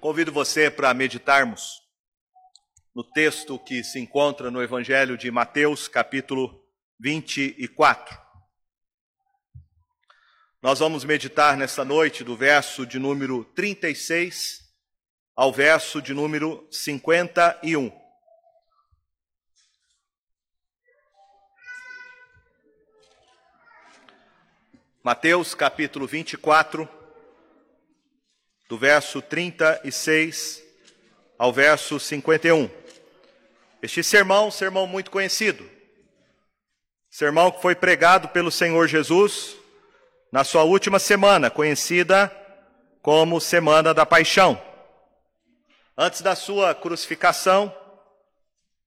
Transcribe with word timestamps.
Convido 0.00 0.30
você 0.30 0.70
para 0.70 0.92
meditarmos 0.92 1.82
no 2.94 3.02
texto 3.02 3.58
que 3.58 3.82
se 3.82 3.98
encontra 3.98 4.50
no 4.50 4.62
Evangelho 4.62 5.16
de 5.16 5.30
Mateus, 5.30 5.88
capítulo 5.88 6.62
24. 7.00 8.20
Nós 10.60 10.80
vamos 10.80 11.02
meditar 11.02 11.56
nessa 11.56 11.82
noite 11.82 12.22
do 12.22 12.36
verso 12.36 12.84
de 12.84 12.98
número 12.98 13.42
36 13.54 14.66
ao 15.34 15.50
verso 15.50 16.02
de 16.02 16.12
número 16.12 16.68
51. 16.70 17.90
Mateus 25.02 25.54
capítulo 25.54 26.06
24, 26.06 26.95
do 28.68 28.76
verso 28.76 29.22
36 29.22 30.62
ao 31.38 31.52
verso 31.52 32.00
51. 32.00 32.68
Este 33.82 34.02
sermão, 34.02 34.50
sermão 34.50 34.86
muito 34.86 35.10
conhecido, 35.10 35.68
sermão 37.10 37.50
que 37.50 37.62
foi 37.62 37.74
pregado 37.74 38.28
pelo 38.28 38.50
Senhor 38.50 38.88
Jesus 38.88 39.56
na 40.32 40.42
sua 40.44 40.64
última 40.64 40.98
semana, 40.98 41.50
conhecida 41.50 42.34
como 43.00 43.40
Semana 43.40 43.94
da 43.94 44.04
Paixão. 44.04 44.60
Antes 45.96 46.20
da 46.20 46.34
sua 46.34 46.74
crucificação, 46.74 47.74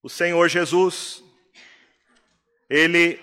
o 0.03 0.09
Senhor 0.09 0.47
Jesus, 0.49 1.23
ele 2.69 3.19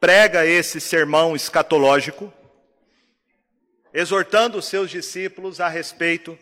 prega 0.00 0.44
esse 0.44 0.80
sermão 0.80 1.36
escatológico, 1.36 2.32
exortando 3.92 4.58
os 4.58 4.66
seus 4.66 4.90
discípulos 4.90 5.60
a 5.60 5.68
respeito 5.68 6.38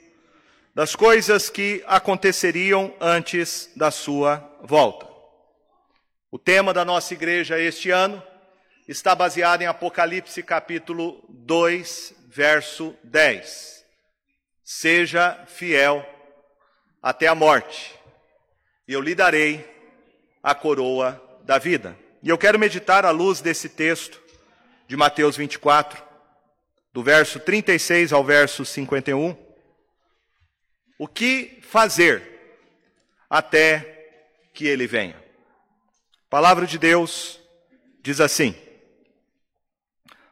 das 0.74 0.94
coisas 0.94 1.50
que 1.50 1.82
aconteceriam 1.86 2.94
antes 3.00 3.70
da 3.74 3.90
sua 3.90 4.36
volta. 4.62 5.08
O 6.30 6.38
tema 6.38 6.74
da 6.74 6.84
nossa 6.84 7.14
igreja 7.14 7.58
este 7.58 7.90
ano 7.90 8.22
está 8.86 9.14
baseado 9.14 9.62
em 9.62 9.66
Apocalipse 9.66 10.42
capítulo 10.42 11.24
2, 11.28 12.14
verso 12.28 12.94
10. 13.02 13.84
Seja 14.62 15.42
fiel 15.46 16.06
até 17.02 17.26
a 17.26 17.34
morte, 17.34 17.94
e 18.86 18.92
eu 18.92 19.00
lhe 19.00 19.14
darei 19.14 19.66
a 20.42 20.54
coroa 20.54 21.22
da 21.42 21.58
vida. 21.58 21.96
E 22.22 22.28
eu 22.28 22.36
quero 22.36 22.58
meditar 22.58 23.04
à 23.04 23.10
luz 23.10 23.40
desse 23.40 23.68
texto 23.68 24.20
de 24.86 24.96
Mateus 24.96 25.36
24, 25.36 26.07
do 26.98 27.02
verso 27.04 27.38
36 27.38 28.12
ao 28.12 28.24
verso 28.24 28.64
51. 28.64 29.36
O 30.98 31.06
que 31.06 31.60
fazer 31.62 32.20
até 33.30 34.10
que 34.52 34.66
ele 34.66 34.84
venha? 34.84 35.14
A 35.14 36.28
palavra 36.28 36.66
de 36.66 36.76
Deus 36.76 37.38
diz 38.02 38.20
assim: 38.20 38.52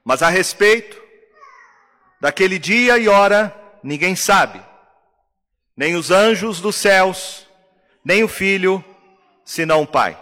Mas 0.04 0.24
a 0.24 0.28
respeito 0.28 1.00
daquele 2.20 2.58
dia 2.58 2.98
e 2.98 3.06
hora, 3.06 3.54
ninguém 3.80 4.16
sabe, 4.16 4.60
nem 5.76 5.94
os 5.94 6.10
anjos 6.10 6.60
dos 6.60 6.74
céus, 6.74 7.46
nem 8.04 8.24
o 8.24 8.28
filho, 8.28 8.84
senão 9.44 9.82
o 9.82 9.86
Pai. 9.86 10.20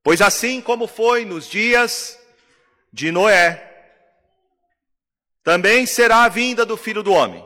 Pois 0.00 0.22
assim 0.22 0.60
como 0.60 0.86
foi 0.86 1.24
nos 1.24 1.50
dias 1.50 2.16
de 2.92 3.10
Noé, 3.10 3.71
também 5.42 5.86
será 5.86 6.24
a 6.24 6.28
vinda 6.28 6.64
do 6.64 6.76
filho 6.76 7.02
do 7.02 7.12
homem. 7.12 7.44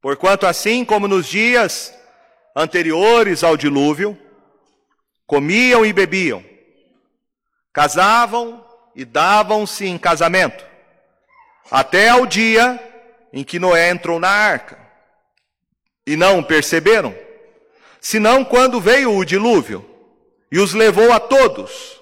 Porquanto, 0.00 0.46
assim 0.46 0.84
como 0.84 1.08
nos 1.08 1.26
dias 1.26 1.94
anteriores 2.54 3.44
ao 3.44 3.56
dilúvio, 3.56 4.18
comiam 5.26 5.84
e 5.84 5.92
bebiam, 5.92 6.44
casavam 7.72 8.64
e 8.94 9.04
davam-se 9.04 9.86
em 9.86 9.98
casamento, 9.98 10.64
até 11.70 12.08
ao 12.08 12.26
dia 12.26 12.82
em 13.32 13.44
que 13.44 13.58
Noé 13.58 13.90
entrou 13.90 14.18
na 14.18 14.30
arca. 14.30 14.78
E 16.06 16.16
não 16.16 16.42
perceberam, 16.42 17.14
senão 18.00 18.42
quando 18.44 18.80
veio 18.80 19.14
o 19.14 19.24
dilúvio 19.24 19.84
e 20.50 20.58
os 20.58 20.72
levou 20.72 21.12
a 21.12 21.20
todos. 21.20 22.00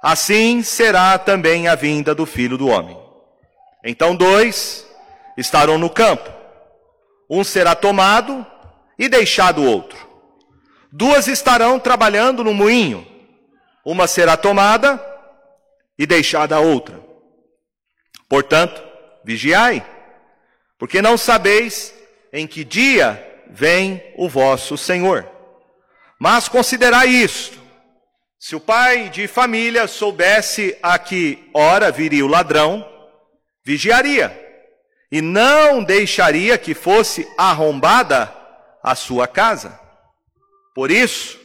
Assim 0.00 0.62
será 0.62 1.18
também 1.18 1.66
a 1.66 1.74
vinda 1.74 2.14
do 2.14 2.24
filho 2.24 2.56
do 2.56 2.68
homem. 2.68 3.01
Então 3.84 4.14
dois 4.14 4.86
estarão 5.36 5.78
no 5.78 5.90
campo, 5.90 6.30
um 7.28 7.42
será 7.42 7.74
tomado 7.74 8.46
e 8.98 9.08
deixado 9.08 9.62
o 9.62 9.66
outro. 9.66 9.98
Duas 10.92 11.26
estarão 11.26 11.80
trabalhando 11.80 12.44
no 12.44 12.52
moinho, 12.52 13.06
uma 13.84 14.06
será 14.06 14.36
tomada 14.36 15.02
e 15.98 16.06
deixada 16.06 16.56
a 16.56 16.60
outra. 16.60 17.00
Portanto, 18.28 18.82
vigiai, 19.24 19.84
porque 20.78 21.00
não 21.00 21.16
sabeis 21.16 21.94
em 22.32 22.46
que 22.46 22.64
dia 22.64 23.44
vem 23.50 24.02
o 24.16 24.28
vosso 24.28 24.76
Senhor. 24.76 25.28
Mas 26.18 26.48
considerai 26.48 27.08
isto: 27.08 27.60
se 28.38 28.54
o 28.54 28.60
pai 28.60 29.08
de 29.08 29.26
família 29.26 29.86
soubesse 29.86 30.76
a 30.82 30.98
que 30.98 31.48
hora 31.52 31.90
viria 31.90 32.24
o 32.24 32.28
ladrão, 32.28 32.91
vigiaria 33.64 34.38
e 35.10 35.20
não 35.20 35.82
deixaria 35.82 36.56
que 36.56 36.74
fosse 36.74 37.28
arrombada 37.36 38.32
a 38.82 38.94
sua 38.94 39.26
casa. 39.26 39.78
Por 40.74 40.90
isso, 40.90 41.38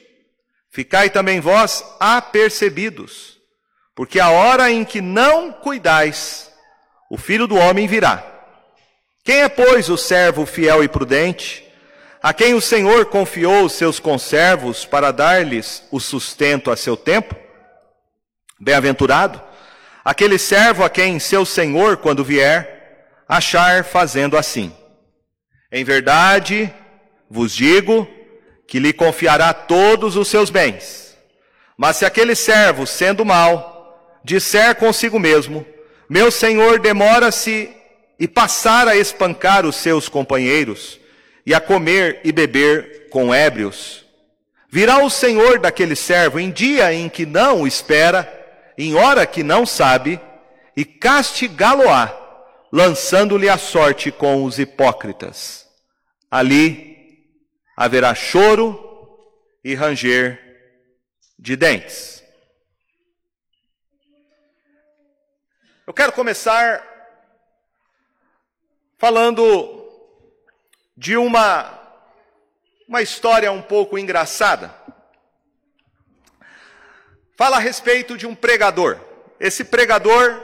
ficai 0.71 1.09
também 1.09 1.39
vós 1.39 1.83
apercebidos, 1.99 3.37
porque 3.95 4.19
a 4.19 4.29
hora 4.29 4.71
em 4.71 4.85
que 4.85 5.01
não 5.01 5.51
cuidais, 5.51 6.51
o 7.09 7.17
filho 7.17 7.47
do 7.47 7.55
homem 7.55 7.87
virá. 7.87 8.25
Quem 9.23 9.41
é, 9.41 9.49
pois, 9.49 9.89
o 9.89 9.97
servo 9.97 10.45
fiel 10.45 10.83
e 10.83 10.87
prudente? 10.87 11.67
a 12.21 12.33
quem 12.33 12.53
o 12.53 12.61
Senhor 12.61 13.05
confiou 13.05 13.63
os 13.63 13.73
seus 13.73 13.99
conservos 13.99 14.85
para 14.85 15.11
dar-lhes 15.11 15.83
o 15.91 15.99
sustento 15.99 16.71
a 16.71 16.75
seu 16.75 16.97
tempo? 16.97 17.35
Bem-aventurado 18.59 19.41
aquele 20.07 20.37
servo 20.37 20.85
a 20.85 20.89
quem 20.89 21.19
seu 21.19 21.45
Senhor, 21.45 21.97
quando 21.97 22.23
vier, 22.23 23.19
achar 23.27 23.83
fazendo 23.83 24.37
assim. 24.37 24.71
Em 25.69 25.83
verdade, 25.83 26.73
vos 27.29 27.53
digo 27.53 28.07
que 28.65 28.79
lhe 28.79 28.93
confiará 28.93 29.53
todos 29.53 30.15
os 30.15 30.29
seus 30.29 30.49
bens. 30.49 31.17
Mas 31.77 31.97
se 31.97 32.05
aquele 32.05 32.35
servo, 32.35 32.87
sendo 32.87 33.25
mau, 33.25 34.17
disser 34.23 34.75
consigo 34.75 35.19
mesmo: 35.19 35.67
Meu 36.09 36.31
senhor 36.31 36.79
demora-se 36.79 37.69
e 38.17 38.29
passar 38.29 38.87
a 38.87 38.95
espancar 38.95 39.65
os 39.65 39.75
seus 39.75 40.07
companheiros, 40.07 41.01
e 41.45 41.53
a 41.53 41.59
comer 41.59 42.21
e 42.23 42.31
beber 42.31 43.09
com 43.09 43.35
ébrios. 43.35 44.05
Virá 44.71 45.03
o 45.03 45.09
Senhor 45.09 45.59
daquele 45.59 45.97
servo 45.97 46.39
em 46.39 46.49
dia 46.49 46.93
em 46.93 47.09
que 47.09 47.25
não 47.25 47.63
o 47.63 47.67
espera, 47.67 48.36
em 48.77 48.95
hora 48.95 49.25
que 49.25 49.41
não 49.41 49.65
sabe, 49.65 50.21
e 50.75 50.85
castigá-lo-á, 50.85 52.15
lançando-lhe 52.71 53.49
a 53.49 53.57
sorte 53.57 54.11
com 54.11 54.43
os 54.43 54.59
hipócritas. 54.59 55.67
Ali 56.29 56.97
haverá 57.75 58.13
choro 58.13 58.83
e 59.63 59.73
ranger 59.73 60.39
de 61.39 61.55
dentes. 61.55 62.23
Eu 65.87 65.93
quero 65.93 66.11
começar 66.11 66.83
falando 68.97 69.87
de 70.95 71.15
uma, 71.15 71.79
uma 72.87 73.01
história 73.01 73.51
um 73.51 73.61
pouco 73.61 73.97
engraçada. 73.97 74.73
Fala 77.37 77.57
a 77.57 77.59
respeito 77.59 78.17
de 78.17 78.25
um 78.25 78.33
pregador. 78.33 78.99
Esse 79.39 79.63
pregador 79.63 80.43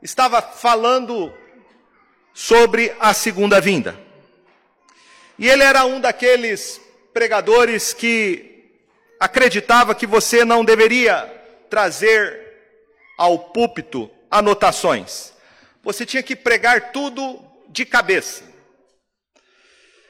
estava 0.00 0.40
falando 0.40 1.34
sobre 2.32 2.94
a 3.00 3.12
segunda 3.12 3.60
vinda. 3.60 3.98
E 5.36 5.48
ele 5.50 5.64
era 5.64 5.84
um 5.84 6.00
daqueles 6.00 6.80
pregadores 7.12 7.92
que 7.92 8.78
acreditava 9.18 9.92
que 9.92 10.06
você 10.06 10.44
não 10.44 10.64
deveria 10.64 11.26
trazer 11.68 12.40
ao 13.18 13.36
púlpito 13.36 14.08
anotações. 14.30 15.32
Você 15.82 16.06
tinha 16.06 16.22
que 16.22 16.36
pregar 16.36 16.92
tudo 16.92 17.44
de 17.68 17.84
cabeça. 17.84 18.44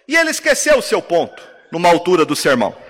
E 0.06 0.14
ele 0.14 0.28
esqueceu 0.28 0.76
o 0.76 0.82
seu 0.82 1.00
ponto 1.00 1.42
numa 1.72 1.88
altura 1.88 2.26
do 2.26 2.36
sermão. 2.36 2.83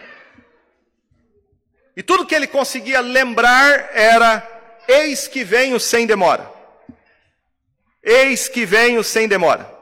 E 1.96 2.02
tudo 2.02 2.26
que 2.26 2.34
ele 2.34 2.46
conseguia 2.46 3.00
lembrar 3.00 3.90
era: 3.92 4.46
Eis 4.88 5.28
que 5.28 5.44
venho 5.44 5.78
sem 5.78 6.06
demora. 6.06 6.50
Eis 8.02 8.48
que 8.48 8.66
venho 8.66 9.02
sem 9.02 9.26
demora. 9.28 9.72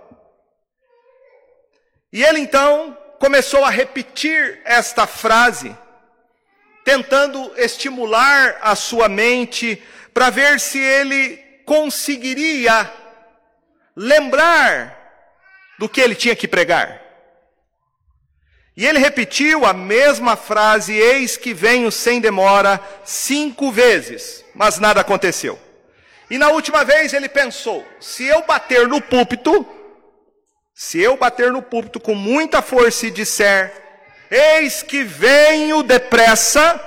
E 2.12 2.22
ele 2.22 2.40
então 2.40 2.96
começou 3.18 3.64
a 3.64 3.70
repetir 3.70 4.60
esta 4.64 5.06
frase, 5.06 5.74
tentando 6.84 7.52
estimular 7.56 8.58
a 8.60 8.76
sua 8.76 9.08
mente 9.08 9.82
para 10.12 10.28
ver 10.28 10.60
se 10.60 10.78
ele 10.78 11.38
conseguiria 11.64 12.92
lembrar 13.96 14.98
do 15.78 15.88
que 15.88 16.00
ele 16.00 16.14
tinha 16.14 16.36
que 16.36 16.46
pregar. 16.46 17.01
E 18.76 18.86
ele 18.86 18.98
repetiu 18.98 19.66
a 19.66 19.74
mesma 19.74 20.34
frase, 20.34 20.94
eis 20.94 21.36
que 21.36 21.52
venho 21.52 21.90
sem 21.90 22.20
demora, 22.20 22.80
cinco 23.04 23.70
vezes, 23.70 24.44
mas 24.54 24.78
nada 24.78 25.00
aconteceu. 25.00 25.58
E 26.30 26.38
na 26.38 26.48
última 26.48 26.82
vez 26.82 27.12
ele 27.12 27.28
pensou: 27.28 27.86
se 28.00 28.24
eu 28.24 28.42
bater 28.46 28.88
no 28.88 29.00
púlpito, 29.00 29.66
se 30.74 30.98
eu 30.98 31.16
bater 31.16 31.52
no 31.52 31.60
púlpito 31.60 32.00
com 32.00 32.14
muita 32.14 32.62
força 32.62 33.06
e 33.06 33.10
disser, 33.10 33.72
eis 34.30 34.82
que 34.82 35.04
venho 35.04 35.82
depressa, 35.82 36.80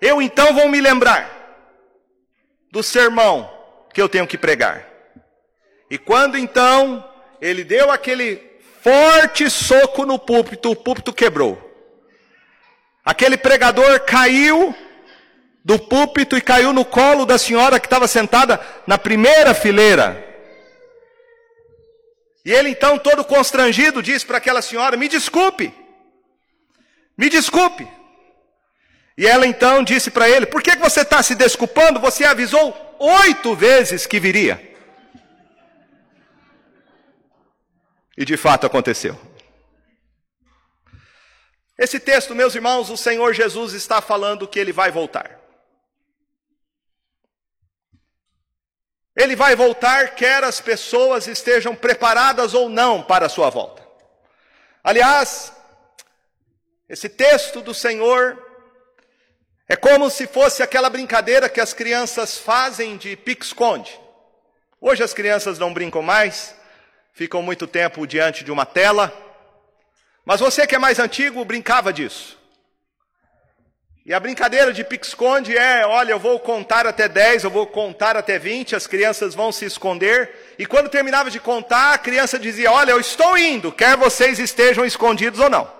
eu 0.00 0.22
então 0.22 0.54
vou 0.54 0.68
me 0.68 0.80
lembrar 0.80 1.28
do 2.70 2.84
sermão 2.84 3.50
que 3.92 4.00
eu 4.00 4.08
tenho 4.08 4.28
que 4.28 4.38
pregar. 4.38 4.86
E 5.90 5.98
quando 5.98 6.38
então 6.38 7.04
ele 7.40 7.64
deu 7.64 7.90
aquele 7.90 8.47
forte 8.82 9.50
soco 9.50 10.04
no 10.04 10.18
púlpito, 10.18 10.70
o 10.70 10.76
púlpito 10.76 11.12
quebrou. 11.12 11.64
Aquele 13.04 13.36
pregador 13.36 14.00
caiu 14.00 14.74
do 15.64 15.78
púlpito 15.78 16.36
e 16.36 16.40
caiu 16.40 16.72
no 16.72 16.84
colo 16.84 17.24
da 17.24 17.38
senhora 17.38 17.80
que 17.80 17.86
estava 17.86 18.06
sentada 18.06 18.60
na 18.86 18.98
primeira 18.98 19.54
fileira. 19.54 20.24
E 22.44 22.52
ele 22.52 22.70
então, 22.70 22.98
todo 22.98 23.24
constrangido, 23.24 24.02
disse 24.02 24.24
para 24.24 24.38
aquela 24.38 24.62
senhora: 24.62 24.96
Me 24.96 25.08
desculpe, 25.08 25.72
me 27.16 27.28
desculpe. 27.28 27.86
E 29.16 29.26
ela 29.26 29.46
então 29.46 29.82
disse 29.82 30.10
para 30.10 30.28
ele: 30.28 30.46
Por 30.46 30.62
que 30.62 30.76
você 30.76 31.00
está 31.00 31.22
se 31.22 31.34
desculpando? 31.34 32.00
Você 32.00 32.24
avisou 32.24 32.96
oito 32.98 33.54
vezes 33.54 34.06
que 34.06 34.20
viria. 34.20 34.67
E 38.18 38.24
de 38.24 38.36
fato 38.36 38.66
aconteceu. 38.66 39.16
Esse 41.78 42.00
texto, 42.00 42.34
meus 42.34 42.52
irmãos, 42.52 42.90
o 42.90 42.96
Senhor 42.96 43.32
Jesus 43.32 43.74
está 43.74 44.02
falando 44.02 44.48
que 44.48 44.58
ele 44.58 44.72
vai 44.72 44.90
voltar. 44.90 45.38
Ele 49.14 49.36
vai 49.36 49.54
voltar, 49.54 50.16
quer 50.16 50.42
as 50.42 50.60
pessoas 50.60 51.28
estejam 51.28 51.76
preparadas 51.76 52.54
ou 52.54 52.68
não 52.68 53.04
para 53.04 53.26
a 53.26 53.28
sua 53.28 53.50
volta. 53.50 53.86
Aliás, 54.82 55.52
esse 56.88 57.08
texto 57.08 57.60
do 57.60 57.72
Senhor 57.72 58.36
é 59.68 59.76
como 59.76 60.10
se 60.10 60.26
fosse 60.26 60.60
aquela 60.60 60.90
brincadeira 60.90 61.48
que 61.48 61.60
as 61.60 61.72
crianças 61.72 62.36
fazem 62.36 62.96
de 62.96 63.14
pique-esconde. 63.16 63.96
Hoje 64.80 65.04
as 65.04 65.14
crianças 65.14 65.56
não 65.56 65.72
brincam 65.72 66.02
mais, 66.02 66.57
ficam 67.12 67.42
muito 67.42 67.66
tempo 67.66 68.06
diante 68.06 68.44
de 68.44 68.50
uma 68.50 68.66
tela. 68.66 69.12
Mas 70.24 70.40
você 70.40 70.66
que 70.66 70.74
é 70.74 70.78
mais 70.78 70.98
antigo 70.98 71.44
brincava 71.44 71.92
disso. 71.92 72.38
E 74.08 74.14
a 74.14 74.18
brincadeira 74.18 74.72
de 74.72 74.82
pique-esconde 74.82 75.54
é: 75.54 75.86
olha, 75.86 76.12
eu 76.12 76.18
vou 76.18 76.40
contar 76.40 76.86
até 76.86 77.06
10, 77.06 77.44
eu 77.44 77.50
vou 77.50 77.66
contar 77.66 78.16
até 78.16 78.38
20, 78.38 78.74
as 78.74 78.86
crianças 78.86 79.34
vão 79.34 79.52
se 79.52 79.66
esconder. 79.66 80.54
E 80.58 80.64
quando 80.64 80.88
terminava 80.88 81.30
de 81.30 81.38
contar, 81.38 81.92
a 81.92 81.98
criança 81.98 82.38
dizia: 82.38 82.72
Olha, 82.72 82.92
eu 82.92 83.00
estou 83.00 83.36
indo, 83.36 83.70
quer 83.70 83.98
vocês 83.98 84.38
estejam 84.38 84.86
escondidos 84.86 85.40
ou 85.40 85.50
não. 85.50 85.70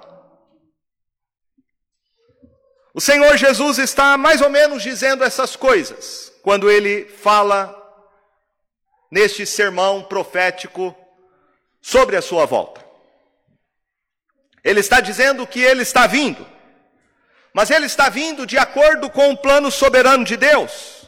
O 2.92 3.00
Senhor 3.00 3.34
Jesus 3.38 3.78
está 3.78 4.18
mais 4.18 4.42
ou 4.42 4.50
menos 4.50 4.82
dizendo 4.82 5.24
essas 5.24 5.56
coisas 5.56 6.30
quando 6.42 6.70
ele 6.70 7.04
fala 7.04 7.74
neste 9.10 9.46
sermão 9.46 10.02
profético 10.02 10.94
sobre 11.80 12.16
a 12.16 12.22
sua 12.22 12.46
volta. 12.46 12.84
Ele 14.62 14.80
está 14.80 15.00
dizendo 15.00 15.46
que 15.46 15.60
ele 15.60 15.82
está 15.82 16.06
vindo, 16.06 16.46
mas 17.52 17.70
ele 17.70 17.86
está 17.86 18.08
vindo 18.08 18.46
de 18.46 18.58
acordo 18.58 19.08
com 19.08 19.30
o 19.30 19.36
plano 19.36 19.70
soberano 19.70 20.24
de 20.24 20.36
Deus. 20.36 20.98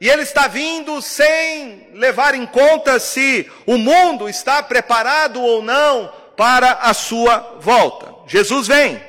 E 0.00 0.08
ele 0.08 0.22
está 0.22 0.46
vindo 0.46 1.02
sem 1.02 1.90
levar 1.94 2.34
em 2.34 2.46
conta 2.46 3.00
se 3.00 3.50
o 3.66 3.76
mundo 3.76 4.28
está 4.28 4.62
preparado 4.62 5.42
ou 5.42 5.60
não 5.60 6.08
para 6.36 6.72
a 6.72 6.94
sua 6.94 7.58
volta. 7.58 8.14
Jesus 8.28 8.68
vem. 8.68 9.02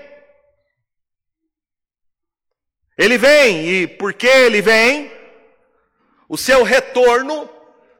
Ele 2.97 3.17
vem, 3.17 3.65
e 3.67 3.87
porque 3.87 4.27
ele 4.27 4.61
vem, 4.61 5.11
o 6.27 6.37
seu 6.37 6.63
retorno 6.63 7.49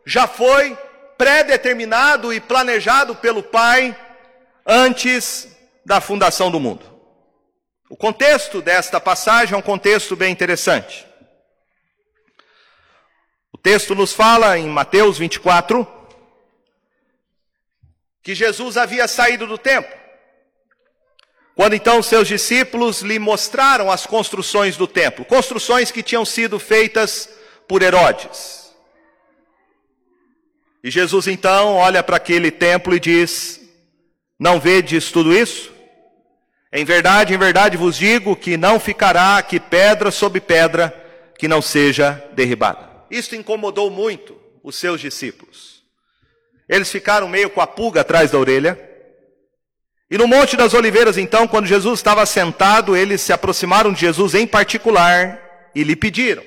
já 0.05 0.27
foi 0.27 0.77
pré-determinado 1.19 2.33
e 2.33 2.39
planejado 2.39 3.13
pelo 3.13 3.43
Pai 3.43 3.93
antes 4.65 5.49
da 5.85 5.99
fundação 5.99 6.49
do 6.49 6.61
mundo. 6.61 6.85
O 7.89 7.97
contexto 7.97 8.61
desta 8.61 9.01
passagem 9.01 9.53
é 9.53 9.57
um 9.57 9.61
contexto 9.61 10.15
bem 10.15 10.31
interessante. 10.31 11.05
O 13.51 13.57
texto 13.57 13.93
nos 13.93 14.13
fala 14.13 14.57
em 14.57 14.67
Mateus 14.67 15.17
24 15.17 15.85
que 18.23 18.33
Jesus 18.33 18.77
havia 18.77 19.05
saído 19.05 19.45
do 19.45 19.57
templo. 19.57 19.93
Quando 21.53 21.73
então 21.73 22.01
seus 22.01 22.29
discípulos 22.29 23.01
lhe 23.01 23.19
mostraram 23.19 23.91
as 23.91 24.05
construções 24.05 24.77
do 24.77 24.87
templo, 24.87 25.25
construções 25.25 25.91
que 25.91 26.01
tinham 26.01 26.23
sido 26.23 26.57
feitas 26.57 27.27
por 27.67 27.81
Herodes. 27.81 28.58
E 30.83 30.89
Jesus 30.89 31.27
então 31.27 31.75
olha 31.75 32.01
para 32.01 32.17
aquele 32.17 32.51
templo 32.51 32.95
e 32.95 32.99
diz: 32.99 33.59
Não 34.39 34.59
vedes 34.59 35.11
tudo 35.11 35.33
isso? 35.33 35.71
Em 36.71 36.85
verdade, 36.85 37.33
em 37.33 37.37
verdade 37.37 37.77
vos 37.77 37.97
digo 37.97 38.35
que 38.35 38.55
não 38.55 38.79
ficará 38.79 39.37
aqui 39.37 39.59
pedra 39.59 40.11
sobre 40.11 40.39
pedra 40.39 40.93
que 41.37 41.47
não 41.47 41.61
seja 41.61 42.23
derribada. 42.33 42.87
Isto 43.09 43.35
incomodou 43.35 43.89
muito 43.89 44.39
os 44.63 44.75
seus 44.75 45.01
discípulos. 45.01 45.83
Eles 46.67 46.91
ficaram 46.91 47.27
meio 47.27 47.49
com 47.49 47.59
a 47.59 47.67
pulga 47.67 48.01
atrás 48.01 48.29
da 48.29 48.37
orelha. 48.37 48.79
E 50.11 50.17
no 50.17 50.27
Monte 50.27 50.55
das 50.55 50.73
Oliveiras, 50.73 51.17
então, 51.17 51.47
quando 51.47 51.65
Jesus 51.65 51.99
estava 51.99 52.25
sentado, 52.25 52.95
eles 52.95 53.21
se 53.21 53.33
aproximaram 53.33 53.91
de 53.91 54.01
Jesus 54.01 54.35
em 54.35 54.45
particular 54.45 55.39
e 55.73 55.83
lhe 55.83 55.95
pediram. 55.95 56.43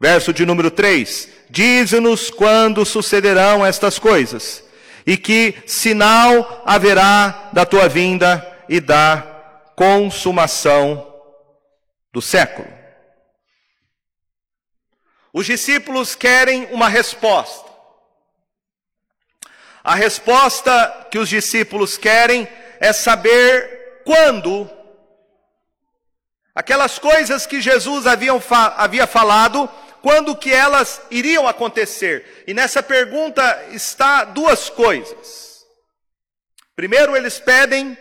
Verso 0.00 0.32
de 0.32 0.46
número 0.46 0.70
3: 0.70 1.28
Dize-nos 1.50 2.30
quando 2.30 2.84
sucederão 2.84 3.64
estas 3.64 3.98
coisas, 3.98 4.62
e 5.06 5.16
que 5.16 5.54
sinal 5.66 6.62
haverá 6.66 7.50
da 7.52 7.64
tua 7.64 7.88
vinda 7.88 8.46
e 8.68 8.80
da 8.80 9.22
consumação 9.74 11.06
do 12.12 12.20
século. 12.20 12.68
Os 15.32 15.46
discípulos 15.46 16.14
querem 16.14 16.66
uma 16.72 16.88
resposta. 16.88 17.68
A 19.84 19.94
resposta 19.94 21.06
que 21.10 21.18
os 21.18 21.28
discípulos 21.28 21.96
querem 21.96 22.46
é 22.80 22.92
saber 22.92 24.02
quando 24.04 24.68
aquelas 26.54 26.98
coisas 26.98 27.46
que 27.46 27.60
Jesus 27.60 28.06
havia, 28.06 28.32
havia 28.76 29.06
falado 29.06 29.70
quando 30.02 30.36
que 30.36 30.52
elas 30.52 31.00
iriam 31.10 31.46
acontecer. 31.46 32.44
E 32.46 32.54
nessa 32.54 32.82
pergunta 32.82 33.66
está 33.70 34.24
duas 34.24 34.68
coisas. 34.68 35.66
Primeiro, 36.76 37.16
eles 37.16 37.38
pedem 37.38 37.96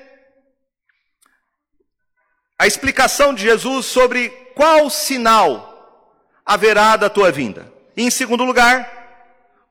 a 2.59 2.67
explicação 2.67 3.33
de 3.33 3.41
Jesus 3.43 3.85
sobre 3.85 4.29
qual 4.55 4.89
sinal 4.89 5.73
haverá 6.45 6.95
da 6.95 7.09
tua 7.09 7.31
vinda. 7.31 7.71
E 7.95 8.03
em 8.03 8.09
segundo 8.09 8.43
lugar, 8.43 8.97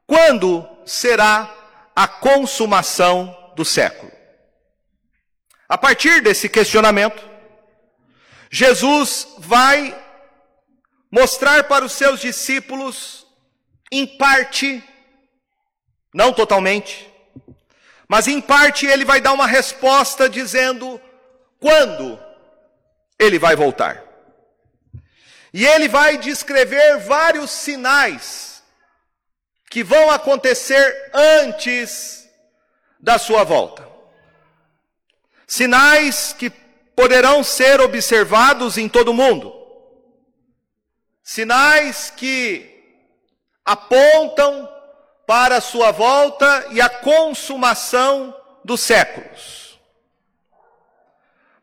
quando 0.07 0.69
será 0.85 1.53
a 1.95 2.07
consumação 2.07 3.53
do 3.57 3.65
século. 3.65 4.13
A 5.69 5.77
partir 5.77 6.21
desse 6.21 6.49
questionamento, 6.49 7.29
Jesus 8.51 9.27
vai 9.39 10.06
mostrar 11.19 11.65
para 11.65 11.83
os 11.83 11.93
seus 11.93 12.21
discípulos, 12.21 13.27
em 13.91 14.07
parte, 14.07 14.85
não 16.13 16.31
totalmente, 16.31 17.11
mas 18.07 18.29
em 18.29 18.39
parte 18.39 18.85
ele 18.85 19.03
vai 19.03 19.19
dar 19.19 19.33
uma 19.33 19.47
resposta 19.47 20.29
dizendo 20.29 21.01
quando 21.59 22.21
ele 23.19 23.39
vai 23.39 23.57
voltar. 23.57 24.05
E 25.55 25.65
ele 25.65 25.89
vai 25.89 26.19
descrever 26.19 26.99
vários 26.99 27.51
sinais 27.51 28.63
que 29.71 29.83
vão 29.83 30.11
acontecer 30.11 31.11
antes 31.15 32.29
da 33.01 33.19
sua 33.19 33.43
volta. 33.43 33.89
Sinais 35.47 36.35
que 36.35 36.51
poderão 36.95 37.43
ser 37.43 37.81
observados 37.81 38.77
em 38.77 38.87
todo 38.87 39.13
o 39.13 39.15
mundo. 39.15 39.56
Sinais 41.29 42.09
que 42.17 42.73
apontam 43.65 44.73
para 45.27 45.57
a 45.57 45.61
sua 45.61 45.91
volta 45.91 46.69
e 46.71 46.81
a 46.81 46.89
consumação 46.89 48.33
dos 48.65 48.81
séculos. 48.81 49.77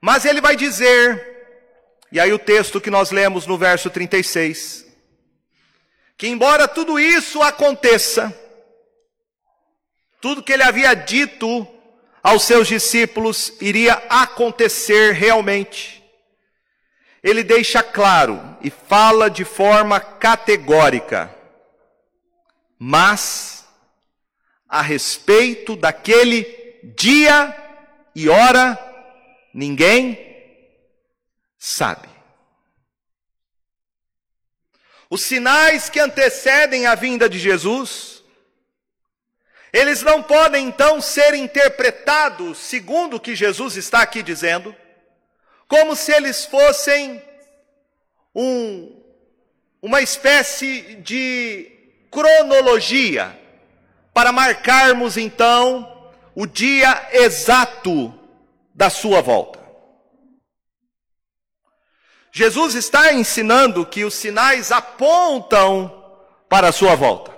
Mas 0.02 0.26
ele 0.26 0.42
vai 0.42 0.58
dizer, 0.58 1.96
e 2.12 2.20
aí 2.20 2.34
o 2.34 2.38
texto 2.38 2.82
que 2.82 2.90
nós 2.90 3.10
lemos 3.12 3.48
no 3.48 3.58
verso 3.58 3.90
36, 3.90 4.86
que 6.18 6.28
embora 6.28 6.68
tudo 6.68 7.00
isso 7.00 7.42
aconteça, 7.42 8.38
tudo 10.20 10.44
que 10.44 10.52
ele 10.52 10.64
havia 10.64 10.94
dito 10.94 11.66
aos 12.22 12.44
seus 12.44 12.68
discípulos 12.68 13.54
iria 13.62 13.94
acontecer 14.10 15.14
realmente. 15.14 16.03
Ele 17.24 17.44
deixa 17.44 17.82
claro 17.82 18.58
e 18.62 18.70
fala 18.70 19.30
de 19.30 19.46
forma 19.46 20.00
categórica 20.00 21.34
mas 22.86 23.66
a 24.68 24.82
respeito 24.82 25.78
daquele 25.78 26.44
dia 26.98 27.56
e 28.14 28.28
hora, 28.28 28.78
ninguém 29.54 30.20
sabe. 31.58 32.10
Os 35.10 35.22
sinais 35.22 35.90
que 35.90 35.98
antecedem 35.98 36.86
a 36.86 36.94
vinda 36.94 37.30
de 37.30 37.40
Jesus, 37.40 38.22
eles 39.72 40.02
não 40.02 40.22
podem 40.22 40.68
então 40.68 41.00
ser 41.00 41.34
interpretados, 41.36 42.58
segundo 42.58 43.16
o 43.16 43.20
que 43.20 43.34
Jesus 43.34 43.78
está 43.78 44.02
aqui 44.02 44.22
dizendo, 44.22 44.76
como 45.74 45.96
se 45.96 46.12
eles 46.12 46.46
fossem 46.46 47.20
um, 48.36 48.96
uma 49.82 50.04
espécie 50.04 50.98
de 50.98 51.68
cronologia 52.12 53.36
para 54.14 54.32
marcarmos 54.32 55.18
então 55.18 56.12
o 56.36 56.46
dia 56.46 57.10
exato 57.12 58.14
da 58.72 58.92
sua 58.92 59.20
volta. 59.20 59.60
Jesus 62.32 62.76
está 62.76 63.12
ensinando 63.12 63.84
que 63.84 64.06
os 64.06 64.14
sinais 64.14 64.72
apontam 64.72 66.06
para 66.48 66.68
a 66.68 66.72
sua 66.72 66.94
volta. 66.94 67.34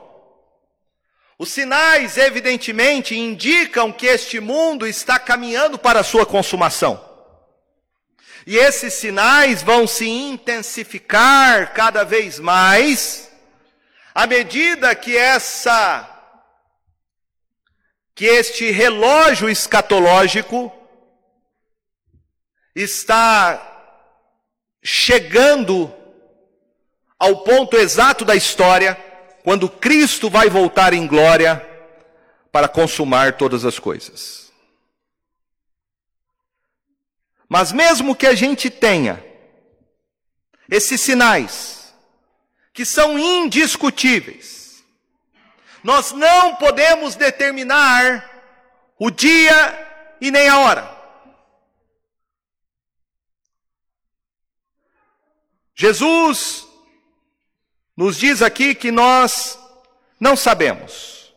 Os 1.39 1.54
sinais, 1.54 2.18
evidentemente, 2.18 3.15
indicam 3.15 3.94
que 3.94 4.08
este 4.08 4.42
mundo 4.42 4.86
está 4.86 5.18
caminhando 5.18 5.80
para 5.80 6.01
a 6.01 6.04
sua 6.04 6.25
consumação. 6.25 7.15
E 8.46 8.58
esses 8.58 8.94
sinais 8.94 9.64
vão 9.64 9.88
se 9.88 10.08
intensificar 10.08 11.74
cada 11.74 12.04
vez 12.04 12.40
mais 12.40 13.32
à 14.14 14.25
medida 14.25 14.96
que 14.96 15.18
essa 15.18 16.12
que 18.14 18.25
este 18.25 18.72
relógio 18.72 19.50
escatológico 19.50 20.72
está 22.74 23.75
chegando 24.82 25.94
ao 27.20 27.44
ponto 27.44 27.75
exato 27.75 28.24
da 28.24 28.36
história, 28.36 28.96
quando 29.44 29.70
Cristo 29.70 30.30
vai 30.30 30.50
voltar 30.50 30.94
em 30.94 31.06
glória 31.06 31.66
para 32.52 32.70
consumar 32.70 33.34
todas 33.34 33.66
as 33.66 33.80
coisas. 33.80 34.45
Mas 37.48 37.72
mesmo 37.72 38.16
que 38.16 38.28
a 38.28 38.36
gente 38.36 38.70
tenha 38.70 39.24
esses 40.70 41.00
sinais, 41.00 41.94
que 42.74 42.84
são 42.84 43.18
indiscutíveis. 43.18 44.84
Nós 45.84 46.12
não 46.12 46.56
podemos 46.56 47.16
determinar 47.16 48.30
o 49.00 49.10
dia 49.10 50.18
e 50.20 50.32
nem 50.32 50.50
a 50.50 50.60
hora. 50.60 50.96
Jesus 55.75 56.68
nos 57.96 58.18
diz 58.18 58.42
aqui 58.42 58.74
que 58.74 58.92
nós 58.92 59.60
não 60.20 60.36
sabemos. 60.36 61.34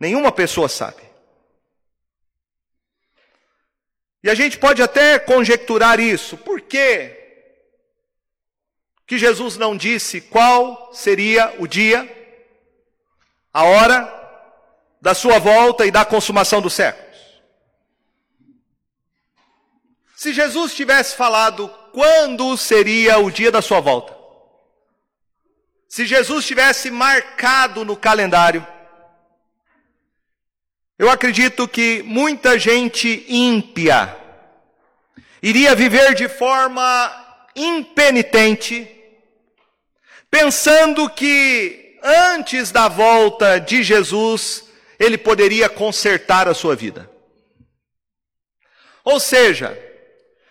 Nenhuma 0.00 0.32
pessoa 0.32 0.68
sabe. 0.68 1.05
E 4.26 4.30
a 4.30 4.34
gente 4.34 4.58
pode 4.58 4.82
até 4.82 5.18
conjecturar 5.18 5.98
isso. 6.00 6.36
Por 6.36 6.60
quê? 6.60 7.22
que 9.06 9.16
Jesus 9.16 9.56
não 9.56 9.76
disse 9.76 10.20
qual 10.20 10.90
seria 10.92 11.54
o 11.60 11.66
dia, 11.66 12.12
a 13.54 13.62
hora 13.62 14.12
da 15.00 15.14
sua 15.14 15.38
volta 15.38 15.86
e 15.86 15.90
da 15.90 16.04
consumação 16.04 16.60
dos 16.60 16.74
séculos. 16.74 17.06
Se 20.16 20.32
Jesus 20.32 20.74
tivesse 20.74 21.14
falado 21.14 21.68
quando 21.92 22.56
seria 22.56 23.18
o 23.18 23.30
dia 23.30 23.52
da 23.52 23.62
sua 23.62 23.80
volta, 23.80 24.16
se 25.88 26.04
Jesus 26.04 26.44
tivesse 26.44 26.90
marcado 26.90 27.84
no 27.84 27.96
calendário, 27.96 28.66
eu 30.98 31.10
acredito 31.10 31.68
que 31.68 32.02
muita 32.02 32.58
gente 32.58 33.26
ímpia 33.28 34.16
iria 35.42 35.74
viver 35.74 36.14
de 36.14 36.28
forma 36.28 37.26
impenitente, 37.54 38.88
pensando 40.30 41.08
que 41.10 41.98
antes 42.02 42.70
da 42.70 42.88
volta 42.88 43.58
de 43.58 43.82
Jesus, 43.82 44.64
ele 44.98 45.18
poderia 45.18 45.68
consertar 45.68 46.48
a 46.48 46.54
sua 46.54 46.74
vida. 46.74 47.10
Ou 49.04 49.20
seja, 49.20 49.78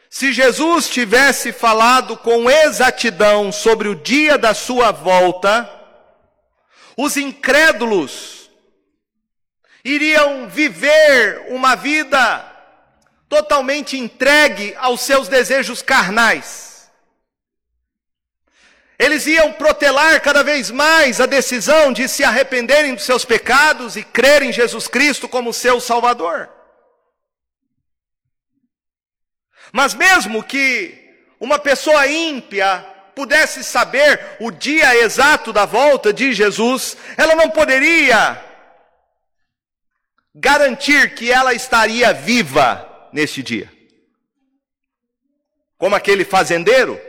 se 0.09 0.31
Jesus 0.31 0.87
tivesse 0.87 1.51
falado 1.51 2.15
com 2.17 2.49
exatidão 2.49 3.51
sobre 3.51 3.89
o 3.89 3.95
dia 3.95 4.37
da 4.37 4.53
sua 4.53 4.91
volta, 4.91 5.69
os 6.95 7.17
incrédulos 7.17 8.34
iriam 9.85 10.49
viver 10.49 11.45
uma 11.49 11.75
vida 11.75 12.43
totalmente 13.29 13.95
entregue 13.95 14.73
aos 14.79 15.01
seus 15.01 15.27
desejos 15.27 15.83
carnais. 15.83 16.89
Eles 18.97 19.27
iam 19.27 19.53
protelar 19.53 20.19
cada 20.21 20.41
vez 20.41 20.71
mais 20.71 21.21
a 21.21 21.27
decisão 21.27 21.93
de 21.93 22.07
se 22.07 22.23
arrependerem 22.23 22.95
dos 22.95 23.03
seus 23.03 23.23
pecados 23.23 23.95
e 23.95 24.03
crerem 24.03 24.49
em 24.49 24.53
Jesus 24.53 24.87
Cristo 24.87 25.29
como 25.29 25.53
seu 25.53 25.79
Salvador. 25.79 26.49
Mas 29.71 29.93
mesmo 29.93 30.41
que 30.41 30.97
uma 31.39 31.59
pessoa 31.59 32.07
ímpia 32.07 32.79
pudesse 33.13 33.63
saber 33.63 34.37
o 34.39 34.49
dia 34.49 34.95
exato 34.97 35.53
da 35.53 35.65
volta 35.65 36.11
de 36.11 36.33
Jesus, 36.33 36.97
ela 37.17 37.35
não 37.35 37.49
poderia 37.49 38.54
garantir 40.35 41.15
que 41.15 41.31
ela 41.31 41.53
estaria 41.53 42.13
viva 42.13 43.09
neste 43.13 43.41
dia. 43.41 43.71
Como 45.77 45.95
aquele 45.95 46.25
fazendeiro 46.25 46.99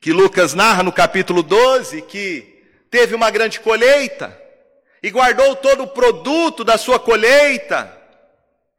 que 0.00 0.12
Lucas 0.12 0.54
narra 0.54 0.84
no 0.84 0.92
capítulo 0.92 1.42
12, 1.42 2.02
que 2.02 2.64
teve 2.88 3.14
uma 3.14 3.28
grande 3.28 3.58
colheita 3.58 4.40
e 5.02 5.10
guardou 5.10 5.56
todo 5.56 5.82
o 5.82 5.88
produto 5.88 6.62
da 6.62 6.78
sua 6.78 7.00
colheita, 7.00 7.98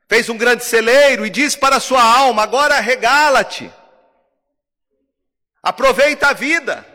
fez 0.07 0.29
um 0.29 0.37
grande 0.37 0.63
celeiro 0.63 1.25
e 1.25 1.29
disse 1.29 1.57
para 1.57 1.75
a 1.75 1.81
sua 1.81 2.01
alma: 2.01 2.43
agora 2.43 2.79
regala-te, 2.79 3.69
aproveita 5.61 6.29
a 6.29 6.33
vida. 6.33 6.87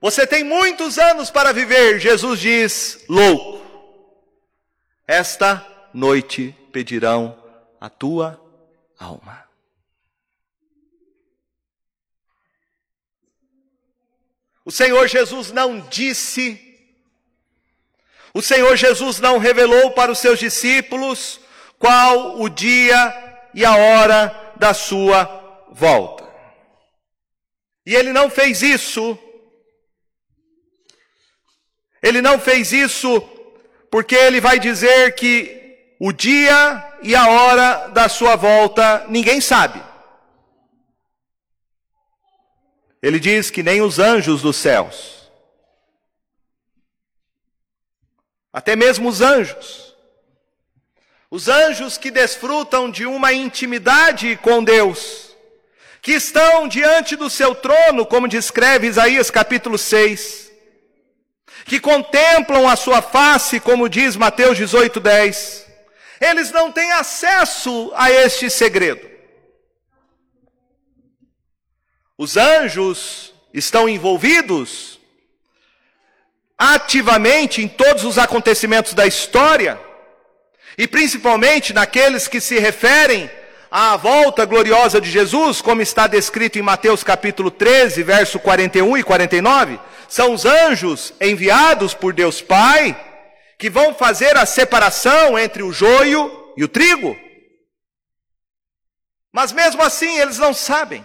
Você 0.00 0.26
tem 0.26 0.42
muitos 0.42 0.98
anos 0.98 1.30
para 1.30 1.52
viver. 1.52 2.00
Jesus 2.00 2.40
diz: 2.40 3.04
louco, 3.08 3.62
esta 5.12 5.66
noite 5.92 6.56
pedirão 6.72 7.38
a 7.78 7.90
tua 7.90 8.42
alma. 8.98 9.46
O 14.64 14.70
Senhor 14.70 15.06
Jesus 15.06 15.52
não 15.52 15.80
disse, 15.80 16.58
o 18.32 18.40
Senhor 18.40 18.74
Jesus 18.74 19.20
não 19.20 19.36
revelou 19.36 19.90
para 19.90 20.10
os 20.10 20.18
seus 20.18 20.38
discípulos 20.38 21.38
qual 21.78 22.40
o 22.40 22.48
dia 22.48 23.50
e 23.52 23.66
a 23.66 23.76
hora 23.76 24.54
da 24.56 24.72
sua 24.72 25.66
volta. 25.72 26.26
E 27.84 27.94
ele 27.94 28.14
não 28.14 28.30
fez 28.30 28.62
isso. 28.62 29.18
Ele 32.02 32.22
não 32.22 32.40
fez 32.40 32.72
isso 32.72 33.20
porque 33.92 34.14
ele 34.14 34.40
vai 34.40 34.58
dizer 34.58 35.14
que 35.14 35.94
o 36.00 36.12
dia 36.12 36.96
e 37.02 37.14
a 37.14 37.28
hora 37.28 37.88
da 37.88 38.08
sua 38.08 38.36
volta 38.36 39.04
ninguém 39.10 39.38
sabe. 39.38 39.82
Ele 43.02 43.20
diz 43.20 43.50
que 43.50 43.62
nem 43.62 43.82
os 43.82 43.98
anjos 43.98 44.40
dos 44.40 44.56
céus, 44.56 45.30
até 48.50 48.74
mesmo 48.74 49.10
os 49.10 49.20
anjos, 49.20 49.94
os 51.30 51.48
anjos 51.48 51.98
que 51.98 52.10
desfrutam 52.10 52.90
de 52.90 53.04
uma 53.04 53.34
intimidade 53.34 54.36
com 54.36 54.64
Deus, 54.64 55.36
que 56.00 56.12
estão 56.12 56.66
diante 56.66 57.14
do 57.14 57.28
seu 57.28 57.54
trono, 57.54 58.06
como 58.06 58.26
descreve 58.26 58.86
Isaías 58.86 59.30
capítulo 59.30 59.76
6, 59.76 60.41
que 61.64 61.80
contemplam 61.80 62.68
a 62.68 62.76
sua 62.76 63.00
face, 63.00 63.60
como 63.60 63.88
diz 63.88 64.16
Mateus 64.16 64.56
18, 64.56 65.00
10, 65.00 65.66
eles 66.20 66.50
não 66.50 66.70
têm 66.70 66.92
acesso 66.92 67.92
a 67.94 68.10
este 68.10 68.48
segredo. 68.48 69.10
Os 72.16 72.36
anjos 72.36 73.34
estão 73.52 73.88
envolvidos 73.88 75.00
ativamente 76.56 77.60
em 77.60 77.66
todos 77.66 78.04
os 78.04 78.18
acontecimentos 78.18 78.94
da 78.94 79.06
história, 79.06 79.80
e 80.78 80.86
principalmente 80.86 81.72
naqueles 81.72 82.28
que 82.28 82.40
se 82.40 82.58
referem 82.58 83.28
à 83.70 83.96
volta 83.96 84.44
gloriosa 84.44 85.00
de 85.00 85.10
Jesus, 85.10 85.60
como 85.60 85.82
está 85.82 86.06
descrito 86.06 86.58
em 86.58 86.62
Mateus 86.62 87.02
capítulo 87.02 87.50
13, 87.50 88.02
verso 88.02 88.38
41 88.38 88.98
e 88.98 89.02
49, 89.02 89.80
são 90.12 90.34
os 90.34 90.44
anjos 90.44 91.10
enviados 91.18 91.94
por 91.94 92.12
Deus 92.12 92.42
Pai 92.42 92.94
que 93.58 93.70
vão 93.70 93.94
fazer 93.94 94.36
a 94.36 94.44
separação 94.44 95.38
entre 95.38 95.62
o 95.62 95.72
joio 95.72 96.52
e 96.54 96.62
o 96.62 96.68
trigo. 96.68 97.18
Mas 99.32 99.52
mesmo 99.52 99.80
assim 99.80 100.18
eles 100.18 100.36
não 100.36 100.52
sabem. 100.52 101.02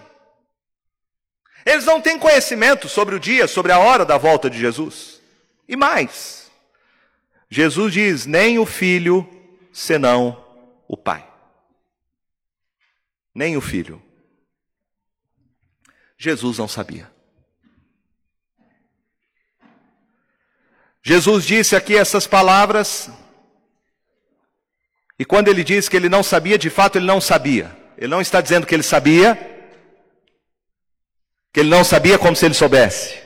Eles 1.66 1.86
não 1.86 2.02
têm 2.02 2.20
conhecimento 2.20 2.90
sobre 2.90 3.16
o 3.16 3.20
dia, 3.20 3.48
sobre 3.48 3.72
a 3.72 3.80
hora 3.80 4.04
da 4.04 4.18
volta 4.18 4.50
de 4.50 4.60
Jesus. 4.60 5.22
E 5.70 5.78
mais, 5.78 6.52
Jesus 7.50 7.94
diz: 7.94 8.26
nem 8.26 8.60
o 8.60 8.66
filho, 8.66 9.26
senão 9.72 10.46
o 10.86 10.98
pai. 10.98 11.26
Nem 13.34 13.56
o 13.56 13.62
filho. 13.62 14.04
Jesus 16.18 16.58
não 16.58 16.68
sabia. 16.68 17.16
Jesus 21.08 21.46
disse 21.46 21.74
aqui 21.74 21.96
essas 21.96 22.28
palavras, 22.28 23.10
e 25.18 25.24
quando 25.24 25.48
ele 25.48 25.64
diz 25.64 25.88
que 25.88 25.96
ele 25.96 26.10
não 26.10 26.22
sabia, 26.22 26.58
de 26.58 26.70
fato 26.70 26.98
ele 26.98 27.06
não 27.06 27.22
sabia. 27.22 27.74
Ele 27.98 28.10
não 28.10 28.20
está 28.20 28.42
dizendo 28.42 28.68
que 28.68 28.76
ele 28.76 28.84
sabia, 28.84 29.34
que 31.54 31.62
ele 31.62 31.70
não 31.70 31.82
sabia 31.86 32.20
como 32.20 32.36
se 32.36 32.46
ele 32.46 32.54
soubesse. 32.54 33.18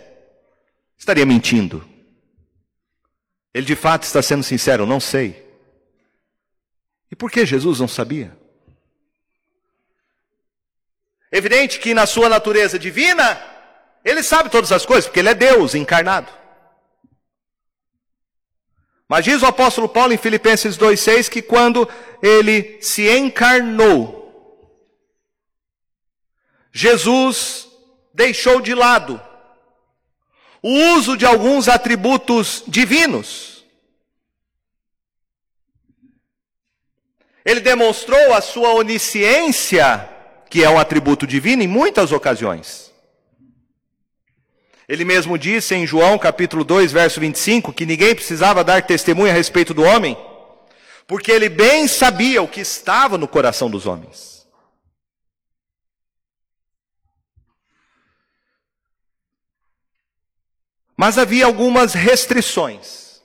Estaria 0.96 1.26
mentindo. 1.26 1.84
Ele 3.52 3.66
de 3.66 3.76
fato 3.76 4.04
está 4.04 4.22
sendo 4.22 4.44
sincero, 4.44 4.86
não 4.86 5.00
sei. 5.00 5.44
E 7.10 7.16
por 7.16 7.32
que 7.32 7.48
Jesus 7.48 7.80
não 7.80 7.88
sabia? 7.88 8.38
Evidente 11.32 11.80
que 11.80 11.96
na 11.96 12.06
sua 12.06 12.30
natureza 12.30 12.78
divina, 12.78 13.42
ele 14.06 14.22
sabe 14.22 14.52
todas 14.52 14.72
as 14.72 14.86
coisas, 14.86 15.08
porque 15.08 15.20
ele 15.20 15.30
é 15.30 15.34
Deus 15.34 15.74
encarnado. 15.74 16.41
Mas 19.12 19.26
diz 19.26 19.42
o 19.42 19.46
apóstolo 19.46 19.90
Paulo 19.90 20.14
em 20.14 20.18
Filipenses 20.18 20.78
2,6 20.78 21.28
que 21.28 21.42
quando 21.42 21.86
ele 22.24 22.82
se 22.82 23.10
encarnou, 23.10 24.18
Jesus 26.72 27.68
deixou 28.14 28.62
de 28.62 28.74
lado 28.74 29.20
o 30.64 30.72
uso 30.96 31.18
de 31.18 31.26
alguns 31.26 31.68
atributos 31.68 32.64
divinos. 32.66 33.66
Ele 37.44 37.60
demonstrou 37.60 38.34
a 38.34 38.40
sua 38.40 38.76
onisciência, 38.76 40.10
que 40.50 40.64
é 40.64 40.70
um 40.70 40.80
atributo 40.80 41.28
divino, 41.28 41.62
em 41.62 41.68
muitas 41.68 42.14
ocasiões. 42.14 42.91
Ele 44.92 45.06
mesmo 45.06 45.38
disse 45.38 45.74
em 45.74 45.88
João 45.88 46.18
capítulo 46.18 46.66
2, 46.66 46.92
verso 46.92 47.18
25, 47.22 47.72
que 47.72 47.86
ninguém 47.86 48.14
precisava 48.14 48.62
dar 48.62 48.86
testemunho 48.86 49.32
a 49.32 49.34
respeito 49.34 49.74
do 49.74 49.84
homem, 49.84 50.18
porque 51.08 51.32
ele 51.32 51.48
bem 51.48 51.88
sabia 51.88 52.42
o 52.42 52.48
que 52.48 52.60
estava 52.60 53.18
no 53.18 53.26
coração 53.26 53.70
dos 53.70 53.86
homens. 53.86 54.46
Mas 60.98 61.18
havia 61.18 61.46
algumas 61.46 61.94
restrições 61.94 63.22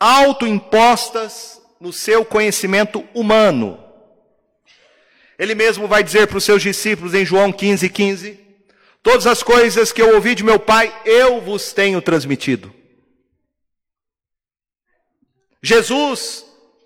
autoimpostas 0.00 1.62
no 1.80 1.92
seu 1.92 2.24
conhecimento 2.24 3.08
humano. 3.14 3.78
Ele 5.38 5.54
mesmo 5.54 5.86
vai 5.86 6.02
dizer 6.02 6.26
para 6.26 6.38
os 6.38 6.44
seus 6.44 6.60
discípulos 6.60 7.14
em 7.14 7.24
João 7.24 7.52
15, 7.52 7.88
15: 7.88 8.51
Todas 9.02 9.26
as 9.26 9.42
coisas 9.42 9.92
que 9.92 10.00
eu 10.00 10.14
ouvi 10.14 10.34
de 10.34 10.44
meu 10.44 10.60
Pai, 10.60 10.94
eu 11.04 11.40
vos 11.40 11.72
tenho 11.72 12.00
transmitido. 12.00 12.72
Jesus 15.60 16.44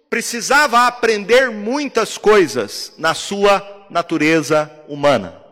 precisava 0.08 0.86
aprender 0.86 1.50
muitas 1.50 2.16
coisas 2.16 2.92
na 2.96 3.14
sua 3.14 3.86
natureza 3.90 4.70
humana. 4.88 5.42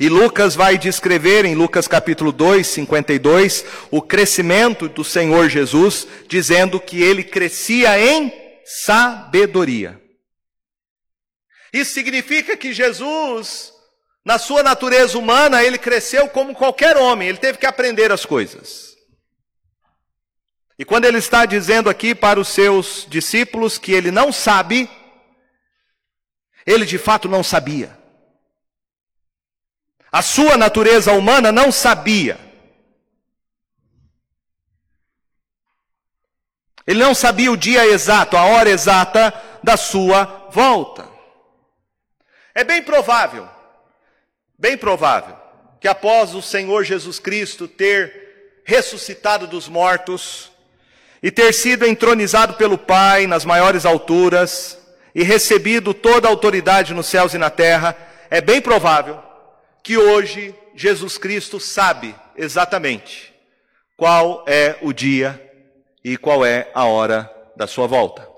E 0.00 0.08
Lucas 0.08 0.54
vai 0.54 0.78
descrever 0.78 1.44
em 1.44 1.56
Lucas 1.56 1.88
capítulo 1.88 2.30
2, 2.30 2.64
52, 2.64 3.64
o 3.90 4.00
crescimento 4.00 4.88
do 4.88 5.02
Senhor 5.02 5.48
Jesus, 5.48 6.06
dizendo 6.28 6.78
que 6.78 7.02
ele 7.02 7.24
crescia 7.24 7.98
em 7.98 8.32
sabedoria. 8.64 10.00
Isso 11.72 11.94
significa 11.94 12.56
que 12.56 12.72
Jesus, 12.72 13.72
na 14.28 14.38
sua 14.38 14.62
natureza 14.62 15.18
humana, 15.18 15.64
ele 15.64 15.78
cresceu 15.78 16.28
como 16.28 16.54
qualquer 16.54 16.98
homem, 16.98 17.30
ele 17.30 17.38
teve 17.38 17.56
que 17.56 17.64
aprender 17.64 18.12
as 18.12 18.26
coisas. 18.26 18.94
E 20.78 20.84
quando 20.84 21.06
ele 21.06 21.16
está 21.16 21.46
dizendo 21.46 21.88
aqui 21.88 22.14
para 22.14 22.38
os 22.38 22.48
seus 22.48 23.06
discípulos 23.08 23.78
que 23.78 23.90
ele 23.90 24.10
não 24.10 24.30
sabe, 24.30 24.86
ele 26.66 26.84
de 26.84 26.98
fato 26.98 27.26
não 27.26 27.42
sabia. 27.42 27.98
A 30.12 30.20
sua 30.20 30.58
natureza 30.58 31.10
humana 31.12 31.50
não 31.50 31.72
sabia. 31.72 32.38
Ele 36.86 37.02
não 37.02 37.14
sabia 37.14 37.50
o 37.50 37.56
dia 37.56 37.86
exato, 37.86 38.36
a 38.36 38.44
hora 38.44 38.68
exata 38.68 39.32
da 39.64 39.78
sua 39.78 40.50
volta. 40.50 41.08
É 42.54 42.62
bem 42.62 42.82
provável, 42.82 43.56
bem 44.58 44.76
provável, 44.76 45.36
que 45.80 45.86
após 45.86 46.34
o 46.34 46.42
Senhor 46.42 46.84
Jesus 46.84 47.20
Cristo 47.20 47.68
ter 47.68 48.60
ressuscitado 48.64 49.46
dos 49.46 49.68
mortos 49.68 50.50
e 51.22 51.30
ter 51.30 51.52
sido 51.54 51.86
entronizado 51.86 52.54
pelo 52.54 52.76
Pai 52.76 53.26
nas 53.26 53.44
maiores 53.44 53.86
alturas 53.86 54.78
e 55.14 55.22
recebido 55.22 55.94
toda 55.94 56.28
a 56.28 56.30
autoridade 56.30 56.92
nos 56.92 57.06
céus 57.06 57.32
e 57.34 57.38
na 57.38 57.50
terra, 57.50 57.96
é 58.28 58.40
bem 58.40 58.60
provável 58.60 59.22
que 59.82 59.96
hoje 59.96 60.54
Jesus 60.74 61.16
Cristo 61.16 61.58
sabe 61.58 62.14
exatamente 62.36 63.32
qual 63.96 64.44
é 64.46 64.76
o 64.82 64.92
dia 64.92 65.42
e 66.04 66.16
qual 66.16 66.44
é 66.44 66.70
a 66.74 66.84
hora 66.84 67.30
da 67.56 67.66
sua 67.66 67.86
volta. 67.86 68.28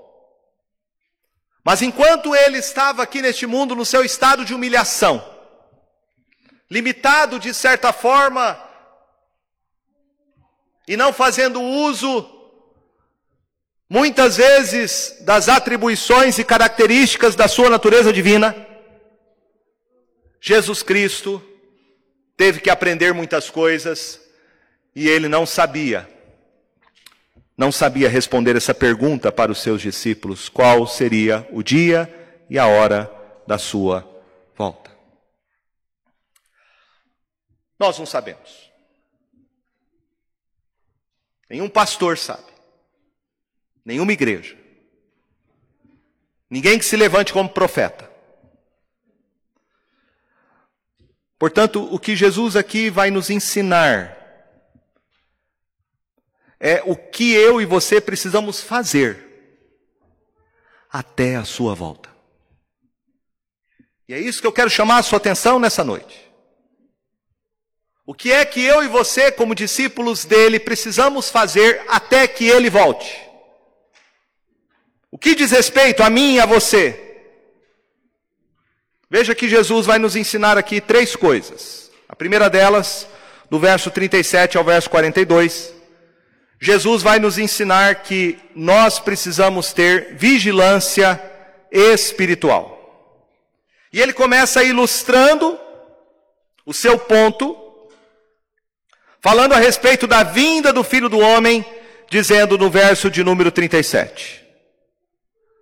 Mas 1.63 1.81
enquanto 1.81 2.35
ele 2.35 2.57
estava 2.57 3.03
aqui 3.03 3.21
neste 3.21 3.45
mundo 3.45 3.75
no 3.75 3.85
seu 3.85 4.03
estado 4.03 4.43
de 4.43 4.53
humilhação, 4.53 5.23
limitado 6.71 7.37
de 7.37 7.53
certa 7.53 7.91
forma, 7.91 8.57
e 10.87 10.95
não 10.95 11.11
fazendo 11.11 11.61
uso, 11.61 12.25
muitas 13.89 14.37
vezes, 14.37 15.17
das 15.19 15.49
atribuições 15.49 16.39
e 16.39 16.45
características 16.45 17.35
da 17.35 17.49
sua 17.49 17.69
natureza 17.69 18.13
divina, 18.13 18.55
Jesus 20.39 20.81
Cristo 20.81 21.43
teve 22.37 22.61
que 22.61 22.69
aprender 22.69 23.13
muitas 23.13 23.49
coisas 23.49 24.21
e 24.95 25.09
ele 25.09 25.27
não 25.27 25.45
sabia, 25.45 26.09
não 27.57 27.69
sabia 27.69 28.07
responder 28.07 28.55
essa 28.55 28.73
pergunta 28.73 29.29
para 29.29 29.51
os 29.51 29.61
seus 29.61 29.81
discípulos: 29.81 30.47
qual 30.47 30.87
seria 30.87 31.45
o 31.51 31.61
dia 31.61 32.09
e 32.49 32.57
a 32.57 32.65
hora 32.65 33.11
da 33.45 33.57
sua 33.57 34.09
volta. 34.55 34.91
Nós 37.81 37.97
não 37.97 38.05
sabemos. 38.05 38.71
Nenhum 41.49 41.67
pastor 41.67 42.15
sabe. 42.15 42.45
Nenhuma 43.83 44.13
igreja. 44.13 44.55
Ninguém 46.47 46.77
que 46.77 46.85
se 46.85 46.95
levante 46.95 47.33
como 47.33 47.49
profeta. 47.49 48.07
Portanto, 51.39 51.91
o 51.91 51.97
que 51.97 52.15
Jesus 52.15 52.55
aqui 52.55 52.91
vai 52.91 53.09
nos 53.09 53.31
ensinar 53.31 54.15
é 56.59 56.83
o 56.85 56.95
que 56.95 57.33
eu 57.33 57.59
e 57.59 57.65
você 57.65 57.99
precisamos 57.99 58.61
fazer 58.61 59.65
até 60.87 61.35
a 61.35 61.45
sua 61.45 61.73
volta. 61.73 62.15
E 64.07 64.13
é 64.13 64.19
isso 64.19 64.39
que 64.39 64.45
eu 64.45 64.53
quero 64.53 64.69
chamar 64.69 64.99
a 64.99 65.03
sua 65.03 65.17
atenção 65.17 65.57
nessa 65.57 65.83
noite. 65.83 66.30
O 68.05 68.13
que 68.13 68.31
é 68.31 68.43
que 68.43 68.63
eu 68.63 68.83
e 68.83 68.87
você, 68.87 69.31
como 69.31 69.53
discípulos 69.53 70.25
dele, 70.25 70.59
precisamos 70.59 71.29
fazer 71.29 71.83
até 71.87 72.27
que 72.27 72.47
ele 72.47 72.69
volte? 72.69 73.15
O 75.11 75.17
que 75.17 75.35
diz 75.35 75.51
respeito 75.51 76.01
a 76.01 76.09
mim 76.09 76.35
e 76.35 76.39
a 76.39 76.45
você? 76.45 76.99
Veja 79.09 79.35
que 79.35 79.47
Jesus 79.47 79.85
vai 79.85 79.99
nos 79.99 80.15
ensinar 80.15 80.57
aqui 80.57 80.81
três 80.81 81.15
coisas. 81.15 81.91
A 82.07 82.15
primeira 82.15 82.49
delas, 82.49 83.07
do 83.49 83.59
verso 83.59 83.91
37 83.91 84.57
ao 84.57 84.63
verso 84.63 84.89
42, 84.89 85.73
Jesus 86.59 87.03
vai 87.03 87.19
nos 87.19 87.37
ensinar 87.37 88.03
que 88.03 88.39
nós 88.55 88.99
precisamos 88.99 89.73
ter 89.73 90.15
vigilância 90.15 91.21
espiritual. 91.71 92.79
E 93.91 94.01
ele 94.01 94.13
começa 94.13 94.63
ilustrando 94.63 95.59
o 96.65 96.73
seu 96.73 96.97
ponto 96.97 97.60
falando 99.21 99.53
a 99.53 99.57
respeito 99.57 100.07
da 100.07 100.23
vinda 100.23 100.73
do 100.73 100.83
filho 100.83 101.07
do 101.07 101.19
homem, 101.19 101.63
dizendo 102.09 102.57
no 102.57 102.69
verso 102.69 103.09
de 103.09 103.23
número 103.23 103.51
37. 103.51 104.43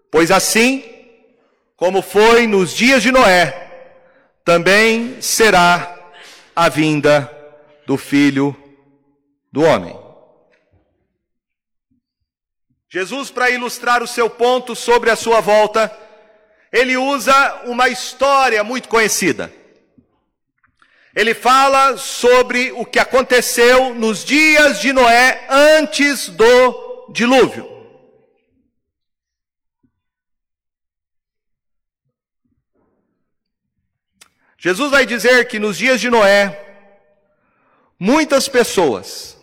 Pois 0.10 0.32
assim, 0.32 0.84
como 1.76 2.02
foi 2.02 2.48
nos 2.48 2.74
dias 2.74 3.04
de 3.04 3.12
Noé, 3.12 3.67
também 4.45 5.22
será 5.22 5.95
a 6.56 6.69
vinda 6.69 7.30
do 7.86 7.98
filho 7.98 8.56
do 9.52 9.62
homem. 9.62 9.98
Jesus, 12.89 13.30
para 13.30 13.52
ilustrar 13.52 14.02
o 14.02 14.08
seu 14.08 14.30
ponto 14.30 14.76
sobre 14.76 15.12
a 15.12 15.15
sua 15.15 15.41
volta, 15.41 15.95
ele 16.72 16.98
usa 16.98 17.62
uma 17.65 17.88
história 17.88 18.63
muito 18.63 18.89
conhecida. 18.89 19.54
Ele 21.15 21.34
fala 21.34 21.98
sobre 21.98 22.72
o 22.74 22.86
que 22.86 23.00
aconteceu 23.00 23.93
nos 23.95 24.24
dias 24.24 24.80
de 24.80 24.93
Noé 24.93 25.45
antes 25.50 26.30
do 26.30 27.10
dilúvio. 27.12 27.80
Jesus 34.58 34.91
vai 34.91 35.06
dizer 35.06 35.48
que 35.48 35.58
nos 35.58 35.78
dias 35.78 36.02
de 36.02 36.10
Noé, 36.10 36.60
muitas 37.98 38.50
pessoas, 38.50 39.38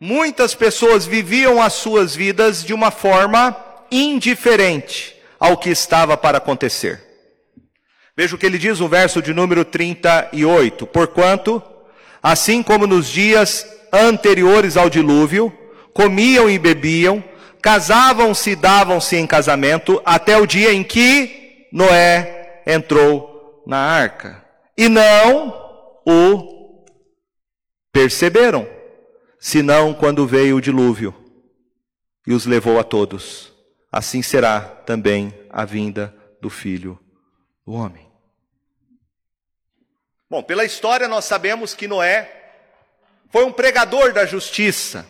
muitas 0.00 0.54
pessoas 0.54 1.04
viviam 1.04 1.62
as 1.62 1.74
suas 1.74 2.16
vidas 2.16 2.64
de 2.64 2.72
uma 2.72 2.90
forma 2.90 3.54
indiferente 3.90 5.14
ao 5.38 5.58
que 5.58 5.68
estava 5.68 6.16
para 6.16 6.38
acontecer. 6.38 7.11
Veja 8.16 8.36
o 8.36 8.38
que 8.38 8.44
ele 8.44 8.58
diz 8.58 8.78
no 8.78 8.88
verso 8.88 9.22
de 9.22 9.32
número 9.32 9.64
38. 9.64 10.86
Porquanto, 10.86 11.62
assim 12.22 12.62
como 12.62 12.86
nos 12.86 13.08
dias 13.08 13.66
anteriores 13.92 14.76
ao 14.76 14.90
dilúvio, 14.90 15.52
comiam 15.94 16.48
e 16.48 16.58
bebiam, 16.58 17.24
casavam-se 17.60 18.50
e 18.50 18.56
davam-se 18.56 19.16
em 19.16 19.26
casamento, 19.26 20.00
até 20.04 20.36
o 20.36 20.46
dia 20.46 20.72
em 20.72 20.82
que 20.82 21.68
Noé 21.72 22.62
entrou 22.66 23.62
na 23.66 23.78
arca. 23.78 24.44
E 24.76 24.88
não 24.88 25.54
o 26.06 26.84
perceberam, 27.92 28.66
senão 29.38 29.94
quando 29.94 30.26
veio 30.26 30.56
o 30.56 30.60
dilúvio 30.60 31.14
e 32.26 32.34
os 32.34 32.46
levou 32.46 32.78
a 32.78 32.84
todos. 32.84 33.52
Assim 33.90 34.22
será 34.22 34.60
também 34.60 35.32
a 35.50 35.64
vinda 35.64 36.14
do 36.40 36.48
filho 36.48 36.98
o 37.66 37.72
homem. 37.72 38.01
Bom, 40.32 40.42
pela 40.42 40.64
história 40.64 41.06
nós 41.06 41.26
sabemos 41.26 41.74
que 41.74 41.86
Noé 41.86 42.26
foi 43.28 43.44
um 43.44 43.52
pregador 43.52 44.14
da 44.14 44.24
justiça, 44.24 45.04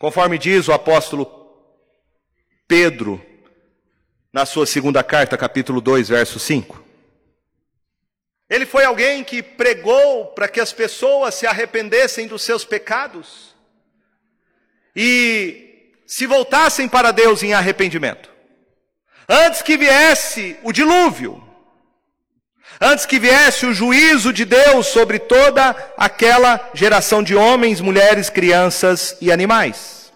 conforme 0.00 0.36
diz 0.36 0.66
o 0.66 0.72
apóstolo 0.72 1.30
Pedro 2.66 3.24
na 4.32 4.44
sua 4.44 4.66
segunda 4.66 5.04
carta, 5.04 5.38
capítulo 5.38 5.80
2, 5.80 6.08
verso 6.08 6.40
5. 6.40 6.84
Ele 8.48 8.66
foi 8.66 8.84
alguém 8.84 9.22
que 9.22 9.44
pregou 9.44 10.26
para 10.34 10.48
que 10.48 10.58
as 10.58 10.72
pessoas 10.72 11.36
se 11.36 11.46
arrependessem 11.46 12.26
dos 12.26 12.42
seus 12.42 12.64
pecados 12.64 13.54
e 14.96 15.92
se 16.04 16.26
voltassem 16.26 16.88
para 16.88 17.12
Deus 17.12 17.44
em 17.44 17.54
arrependimento. 17.54 18.28
Antes 19.28 19.62
que 19.62 19.76
viesse 19.76 20.58
o 20.64 20.72
dilúvio, 20.72 21.48
antes 22.80 23.04
que 23.04 23.18
viesse 23.18 23.66
o 23.66 23.74
juízo 23.74 24.32
de 24.32 24.44
Deus 24.44 24.86
sobre 24.86 25.18
toda 25.18 25.76
aquela 25.96 26.70
geração 26.72 27.22
de 27.22 27.36
homens, 27.36 27.80
mulheres, 27.80 28.30
crianças 28.30 29.16
e 29.20 29.30
animais. 29.30 30.10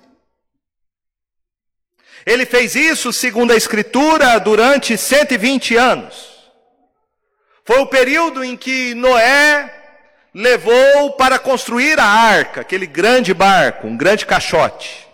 Ele 2.25 2.47
fez 2.47 2.75
isso, 2.75 3.13
segundo 3.13 3.53
a 3.53 3.57
Escritura, 3.57 4.39
durante 4.39 4.97
120 4.97 5.77
anos. 5.77 6.33
Foi 7.67 7.79
o 7.81 7.87
período 7.87 8.43
em 8.43 8.57
que 8.57 8.95
Noé 8.95 9.71
levou 10.35 11.13
para 11.13 11.39
construir 11.39 12.01
a 12.01 12.05
arca, 12.05 12.63
aquele 12.63 12.87
grande 12.87 13.35
barco, 13.35 13.87
um 13.87 13.97
grande 13.97 14.25
caixote. 14.25 15.07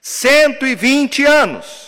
120 0.00 1.24
anos. 1.24 1.81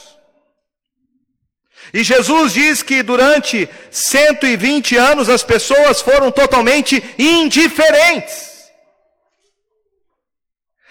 E 1.95 2.03
Jesus 2.03 2.53
diz 2.53 2.83
que 2.83 3.05
durante 3.05 3.69
120 3.89 4.97
anos 4.97 5.29
as 5.29 5.45
pessoas 5.45 6.03
foram 6.03 6.33
totalmente 6.33 7.01
indiferentes. 7.17 8.69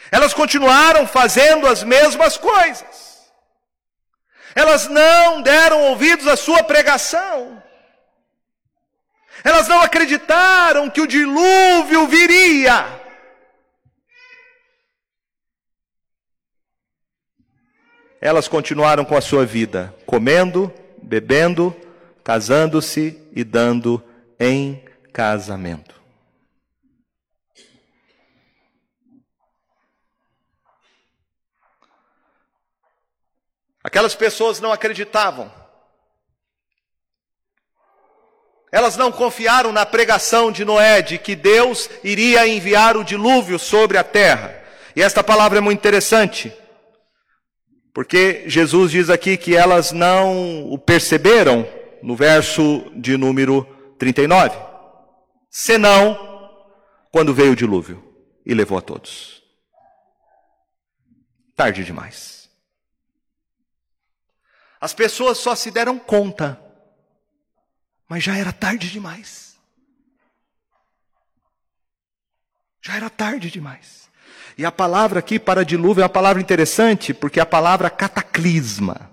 Elas 0.09 0.33
continuaram 0.33 1.05
fazendo 1.05 1.67
as 1.67 1.83
mesmas 1.83 2.37
coisas. 2.37 3.19
Elas 4.55 4.87
não 4.87 5.41
deram 5.41 5.81
ouvidos 5.89 6.25
à 6.25 6.37
sua 6.37 6.63
pregação. 6.63 7.61
Elas 9.43 9.67
não 9.67 9.81
acreditaram 9.81 10.89
que 10.89 11.01
o 11.01 11.07
dilúvio 11.07 12.07
viria. 12.07 13.01
Elas 18.21 18.47
continuaram 18.47 19.03
com 19.03 19.17
a 19.17 19.21
sua 19.21 19.45
vida, 19.45 19.93
comendo, 20.05 20.73
bebendo, 21.03 21.75
casando-se 22.23 23.19
e 23.33 23.43
dando 23.43 24.03
em 24.39 24.83
casamento. 25.11 26.01
Aquelas 33.83 34.15
pessoas 34.15 34.61
não 34.61 34.71
acreditavam. 34.71 35.51
Elas 38.71 38.97
não 38.97 39.11
confiaram 39.11 39.71
na 39.71 39.85
pregação 39.85 40.51
de 40.51 40.65
Noé 40.65 41.01
de 41.01 41.19
que 41.19 41.35
Deus 41.35 41.89
iria 42.03 42.47
enviar 42.47 42.97
o 42.97 43.03
dilúvio 43.03 43.59
sobre 43.59 43.97
a 43.97 44.03
terra. 44.03 44.63
E 44.95 45.01
esta 45.03 45.23
palavra 45.23 45.59
é 45.59 45.61
muito 45.61 45.77
interessante. 45.77 46.51
Porque 47.93 48.49
Jesus 48.49 48.91
diz 48.91 49.09
aqui 49.09 49.37
que 49.37 49.55
elas 49.55 49.91
não 49.91 50.71
o 50.71 50.79
perceberam 50.79 51.65
no 52.01 52.15
verso 52.15 52.91
de 52.95 53.15
número 53.15 53.63
39. 53.99 54.57
Senão, 55.49 56.17
quando 57.11 57.33
veio 57.33 57.51
o 57.51 57.55
dilúvio 57.55 58.03
e 58.43 58.53
levou 58.53 58.77
a 58.77 58.81
todos. 58.81 59.43
Tarde 61.55 61.85
demais. 61.85 62.49
As 64.81 64.93
pessoas 64.93 65.37
só 65.37 65.55
se 65.55 65.69
deram 65.69 65.99
conta, 65.99 66.59
mas 68.09 68.23
já 68.23 68.35
era 68.35 68.51
tarde 68.51 68.89
demais. 68.89 69.55
Já 72.81 72.95
era 72.97 73.09
tarde 73.09 73.49
demais. 73.49 74.02
E 74.57 74.65
a 74.65 74.71
palavra 74.71 75.19
aqui 75.19 75.39
para 75.39 75.65
dilúvio 75.65 76.01
é 76.01 76.03
uma 76.03 76.09
palavra 76.09 76.41
interessante, 76.41 77.13
porque 77.13 77.39
é 77.39 77.43
a 77.43 77.45
palavra 77.45 77.89
cataclisma. 77.89 79.09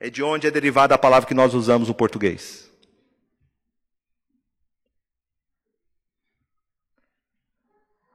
é 0.00 0.10
de 0.10 0.22
onde 0.22 0.46
é 0.46 0.50
derivada 0.50 0.94
a 0.94 0.98
palavra 0.98 1.26
que 1.26 1.32
nós 1.32 1.54
usamos 1.54 1.88
no 1.88 1.94
português. 1.94 2.70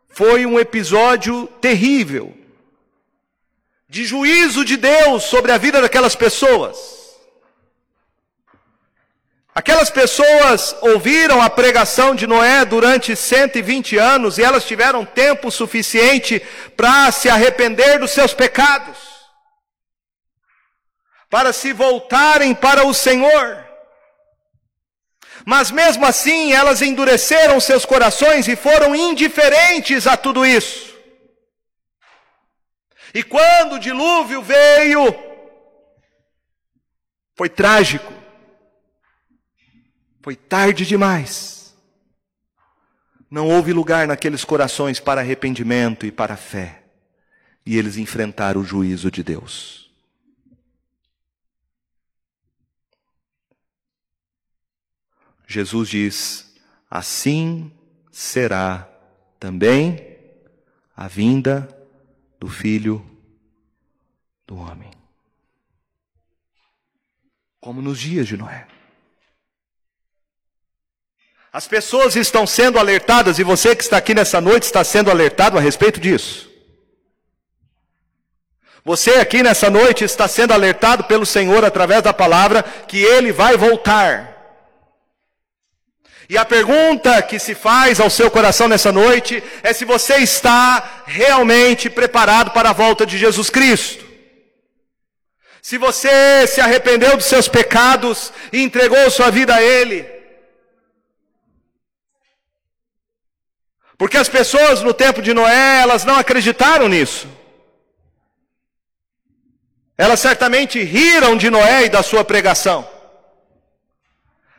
Foi 0.07 0.45
um 0.45 0.59
episódio 0.59 1.47
terrível 1.59 2.37
de 3.87 4.05
juízo 4.05 4.63
de 4.63 4.77
Deus 4.77 5.23
sobre 5.23 5.51
a 5.51 5.57
vida 5.57 5.81
daquelas 5.81 6.15
pessoas. 6.15 6.98
Aquelas 9.59 9.89
pessoas 9.89 10.73
ouviram 10.79 11.41
a 11.41 11.49
pregação 11.49 12.15
de 12.15 12.25
Noé 12.25 12.63
durante 12.63 13.13
120 13.13 13.97
anos 13.97 14.37
e 14.37 14.41
elas 14.41 14.63
tiveram 14.63 15.03
tempo 15.03 15.51
suficiente 15.51 16.39
para 16.77 17.11
se 17.11 17.27
arrepender 17.27 17.99
dos 17.99 18.11
seus 18.11 18.33
pecados, 18.33 18.97
para 21.29 21.51
se 21.51 21.73
voltarem 21.73 22.55
para 22.55 22.87
o 22.87 22.93
Senhor. 22.93 23.67
Mas 25.45 25.71
mesmo 25.71 26.05
assim, 26.05 26.53
elas 26.53 26.81
endureceram 26.81 27.59
seus 27.59 27.83
corações 27.83 28.47
e 28.47 28.55
foram 28.55 28.95
indiferentes 28.95 30.07
a 30.07 30.15
tudo 30.15 30.45
isso. 30.45 30.97
E 33.13 33.21
quando 33.23 33.73
o 33.73 33.79
dilúvio 33.79 34.41
veio, 34.41 35.13
foi 37.35 37.49
trágico. 37.49 38.28
Foi 40.21 40.35
tarde 40.35 40.85
demais. 40.85 41.75
Não 43.29 43.47
houve 43.47 43.71
lugar 43.73 44.07
naqueles 44.07 44.43
corações 44.43 44.99
para 44.99 45.21
arrependimento 45.21 46.05
e 46.05 46.11
para 46.11 46.35
fé. 46.35 46.83
E 47.65 47.77
eles 47.77 47.97
enfrentaram 47.97 48.61
o 48.61 48.65
juízo 48.65 49.11
de 49.11 49.23
Deus. 49.23 49.91
Jesus 55.45 55.89
diz: 55.89 56.55
assim 56.89 57.71
será 58.11 58.87
também 59.39 60.17
a 60.95 61.07
vinda 61.07 61.67
do 62.39 62.47
Filho 62.47 63.05
do 64.45 64.57
Homem. 64.57 64.91
Como 67.59 67.81
nos 67.81 67.99
dias 67.99 68.27
de 68.27 68.37
Noé. 68.37 68.67
As 71.51 71.67
pessoas 71.67 72.15
estão 72.15 72.45
sendo 72.45 72.77
alertadas 72.77 73.39
e 73.39 73.43
você 73.43 73.75
que 73.75 73.81
está 73.81 73.97
aqui 73.97 74.13
nessa 74.13 74.39
noite 74.39 74.63
está 74.63 74.83
sendo 74.83 75.09
alertado 75.09 75.57
a 75.57 75.61
respeito 75.61 75.99
disso. 75.99 76.47
Você 78.85 79.15
aqui 79.15 79.41
nessa 79.41 79.69
noite 79.69 80.03
está 80.03 80.27
sendo 80.27 80.53
alertado 80.53 81.03
pelo 81.05 81.25
Senhor 81.25 81.65
através 81.65 82.03
da 82.03 82.13
palavra 82.13 82.63
que 82.87 83.01
ele 83.01 83.31
vai 83.31 83.57
voltar. 83.57 84.37
E 86.29 86.37
a 86.37 86.45
pergunta 86.45 87.19
que 87.23 87.39
se 87.39 87.55
faz 87.55 87.99
ao 87.99 88.09
seu 88.09 88.29
coração 88.29 88.67
nessa 88.67 88.91
noite 88.91 89.43
é 89.63 89.73
se 89.73 89.83
você 89.85 90.17
está 90.17 91.03
realmente 91.07 91.89
preparado 91.89 92.51
para 92.51 92.69
a 92.69 92.73
volta 92.73 93.07
de 93.07 93.17
Jesus 93.17 93.49
Cristo. 93.49 94.05
Se 95.61 95.79
você 95.79 96.45
se 96.45 96.61
arrependeu 96.61 97.17
dos 97.17 97.25
seus 97.25 97.47
pecados 97.47 98.31
e 98.53 98.61
entregou 98.61 99.09
sua 99.09 99.31
vida 99.31 99.55
a 99.55 99.61
Ele. 99.61 100.18
Porque 103.99 104.15
as 104.15 104.29
pessoas 104.29 104.81
no 104.81 104.93
tempo 104.93 105.21
de 105.21 105.33
Noé, 105.33 105.81
elas 105.81 106.05
não 106.05 106.15
acreditaram 106.15 106.87
nisso. 106.87 107.27
Elas 109.97 110.21
certamente 110.21 110.81
riram 110.81 111.35
de 111.35 111.49
Noé 111.49 111.83
e 111.83 111.89
da 111.89 112.01
sua 112.01 112.23
pregação. 112.23 112.87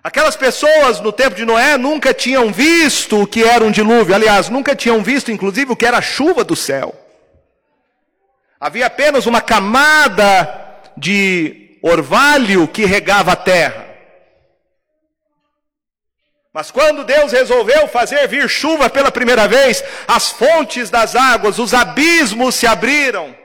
Aquelas 0.04 0.36
pessoas 0.36 1.00
no 1.00 1.10
tempo 1.10 1.34
de 1.34 1.46
Noé 1.46 1.78
nunca 1.78 2.12
tinham 2.12 2.52
visto 2.52 3.22
o 3.22 3.26
que 3.26 3.42
era 3.42 3.64
um 3.64 3.70
dilúvio, 3.70 4.14
aliás, 4.14 4.50
nunca 4.50 4.76
tinham 4.76 5.02
visto, 5.02 5.32
inclusive, 5.32 5.72
o 5.72 5.76
que 5.76 5.86
era 5.86 5.96
a 5.96 6.02
chuva 6.02 6.44
do 6.44 6.54
céu. 6.54 6.94
Havia 8.60 8.88
apenas 8.88 9.24
uma 9.24 9.40
camada 9.40 10.82
de 10.98 11.78
orvalho 11.82 12.68
que 12.68 12.84
regava 12.84 13.32
a 13.32 13.36
terra. 13.36 13.89
Mas 16.52 16.70
quando 16.70 17.04
Deus 17.04 17.30
resolveu 17.30 17.86
fazer 17.86 18.26
vir 18.26 18.48
chuva 18.48 18.90
pela 18.90 19.12
primeira 19.12 19.46
vez, 19.46 19.84
as 20.08 20.30
fontes 20.30 20.90
das 20.90 21.14
águas, 21.14 21.58
os 21.58 21.72
abismos 21.72 22.56
se 22.56 22.66
abriram. 22.66 23.38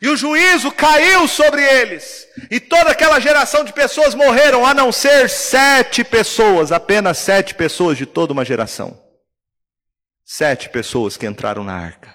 E 0.00 0.08
o 0.08 0.16
juízo 0.16 0.70
caiu 0.70 1.26
sobre 1.26 1.62
eles. 1.62 2.28
E 2.50 2.60
toda 2.60 2.90
aquela 2.90 3.18
geração 3.18 3.64
de 3.64 3.72
pessoas 3.72 4.14
morreram, 4.14 4.64
a 4.64 4.72
não 4.74 4.92
ser 4.92 5.28
sete 5.28 6.04
pessoas, 6.04 6.70
apenas 6.70 7.18
sete 7.18 7.54
pessoas 7.54 7.96
de 7.96 8.06
toda 8.06 8.32
uma 8.32 8.44
geração. 8.44 9.02
Sete 10.24 10.68
pessoas 10.68 11.16
que 11.16 11.26
entraram 11.26 11.64
na 11.64 11.74
arca. 11.74 12.14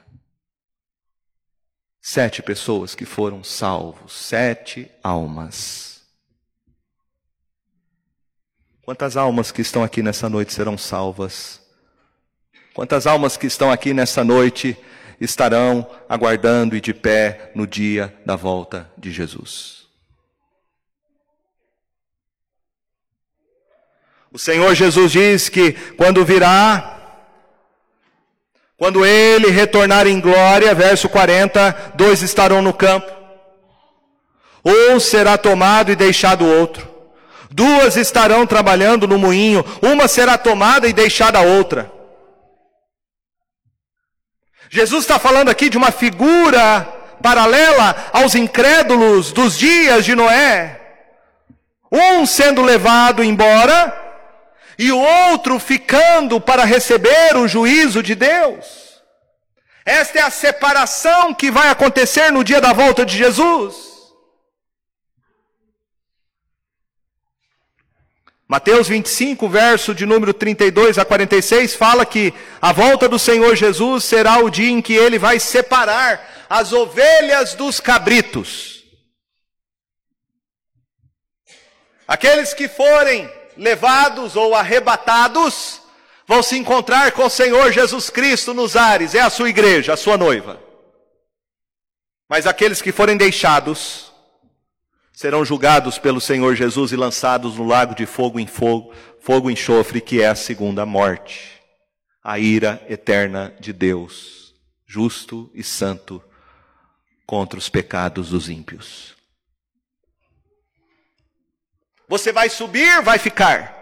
Sete 2.02 2.42
pessoas 2.42 2.96
que 2.96 3.06
foram 3.06 3.44
salvos. 3.44 4.14
Sete 4.14 4.90
almas. 5.04 5.91
Quantas 8.92 9.16
almas 9.16 9.54
que 9.54 9.62
estão 9.62 9.86
aqui 9.86 10.04
nessa 10.04 10.28
noite 10.28 10.52
serão 10.52 10.78
salvas? 10.78 11.62
Quantas 12.74 13.08
almas 13.08 13.38
que 13.38 13.48
estão 13.48 13.72
aqui 13.72 13.94
nessa 13.94 14.22
noite 14.22 14.78
estarão 15.18 15.90
aguardando 16.10 16.76
e 16.76 16.82
de 16.82 16.94
pé 16.94 17.54
no 17.56 17.66
dia 17.66 18.14
da 18.26 18.36
volta 18.36 18.92
de 18.98 19.10
Jesus? 19.10 19.88
O 24.30 24.38
Senhor 24.38 24.76
Jesus 24.76 25.10
diz 25.10 25.48
que 25.48 25.72
quando 25.96 26.26
virá, 26.26 27.24
quando 28.76 29.06
ele 29.06 29.52
retornar 29.52 30.06
em 30.06 30.20
glória, 30.20 30.76
verso 30.76 31.08
40, 31.08 31.94
dois 31.96 32.22
estarão 32.22 32.62
no 32.62 32.74
campo, 32.74 33.10
um 34.66 35.00
será 35.00 35.38
tomado 35.38 35.94
e 35.94 35.96
deixado 35.96 36.46
outro. 36.46 36.91
Duas 37.52 37.98
estarão 37.98 38.48
trabalhando 38.48 39.08
no 39.08 39.20
moinho, 39.20 39.64
uma 39.82 40.08
será 40.08 40.38
tomada 40.38 40.88
e 40.88 40.94
deixada 40.94 41.40
a 41.40 41.42
outra. 41.42 41.92
Jesus 44.70 45.04
está 45.04 45.20
falando 45.20 45.50
aqui 45.50 45.70
de 45.70 45.78
uma 45.78 45.92
figura 45.92 46.82
paralela 47.22 48.10
aos 48.14 48.36
incrédulos 48.36 49.34
dos 49.34 49.58
dias 49.58 50.06
de 50.06 50.16
Noé. 50.16 50.80
Um 51.92 52.26
sendo 52.26 52.62
levado 52.62 53.22
embora 53.22 53.98
e 54.80 54.90
o 54.90 54.98
outro 54.98 55.60
ficando 55.60 56.40
para 56.40 56.64
receber 56.64 57.36
o 57.36 57.50
juízo 57.50 58.02
de 58.02 58.16
Deus. 58.16 59.02
Esta 59.86 60.20
é 60.20 60.22
a 60.22 60.30
separação 60.30 61.34
que 61.34 61.52
vai 61.52 61.68
acontecer 61.68 62.32
no 62.32 62.46
dia 62.46 62.62
da 62.62 62.72
volta 62.72 63.06
de 63.06 63.18
Jesus. 63.18 63.91
Mateus 68.52 68.90
25, 68.90 69.48
verso 69.48 69.96
de 69.96 70.06
número 70.06 70.34
32 70.34 70.98
a 70.98 71.06
46, 71.06 71.74
fala 71.74 72.06
que 72.06 72.34
a 72.62 72.74
volta 72.74 73.08
do 73.08 73.18
Senhor 73.18 73.56
Jesus 73.56 74.04
será 74.04 74.40
o 74.40 74.50
dia 74.50 74.70
em 74.70 74.82
que 74.82 74.94
ele 74.94 75.18
vai 75.18 75.40
separar 75.40 76.46
as 76.50 76.74
ovelhas 76.74 77.56
dos 77.56 77.80
cabritos. 77.80 78.84
Aqueles 82.06 82.54
que 82.54 82.68
forem 82.68 83.32
levados 83.56 84.36
ou 84.36 84.54
arrebatados 84.54 85.82
vão 86.28 86.44
se 86.44 86.58
encontrar 86.58 87.14
com 87.14 87.28
o 87.28 87.30
Senhor 87.30 87.72
Jesus 87.72 88.10
Cristo 88.10 88.54
nos 88.54 88.76
ares, 88.76 89.16
é 89.16 89.22
a 89.22 89.30
sua 89.30 89.48
igreja, 89.48 89.94
a 89.94 89.98
sua 89.98 90.18
noiva. 90.18 90.60
Mas 92.28 92.46
aqueles 92.46 92.82
que 92.82 92.92
forem 92.92 93.16
deixados, 93.16 94.11
serão 95.22 95.46
julgados 95.46 96.00
pelo 96.00 96.20
Senhor 96.20 96.56
Jesus 96.56 96.92
e 96.92 96.96
lançados 96.96 97.56
no 97.56 97.64
lago 97.64 97.94
de 97.94 98.08
fogo 98.08 98.40
em 98.40 98.48
fogo, 98.48 98.92
fogo 99.20 99.52
enxofre, 99.52 100.02
que 100.02 100.20
é 100.20 100.28
a 100.28 100.34
segunda 100.34 100.84
morte, 100.84 101.62
a 102.24 102.40
ira 102.40 102.84
eterna 102.90 103.56
de 103.60 103.72
Deus, 103.72 104.56
justo 104.84 105.52
e 105.54 105.64
santo, 105.64 106.20
contra 107.24 107.60
os 107.60 107.70
pecados 107.70 108.32
dos 108.32 108.50
ímpios. 108.50 109.16
Você 112.10 112.34
vai 112.34 112.50
subir, 112.50 113.04
vai 113.04 113.20
ficar. 113.20 113.78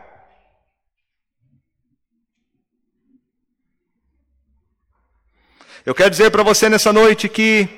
Eu 5.86 5.95
quero 5.95 6.10
dizer 6.10 6.32
para 6.32 6.43
você 6.43 6.67
nessa 6.67 6.91
noite 6.91 7.30
que 7.30 7.69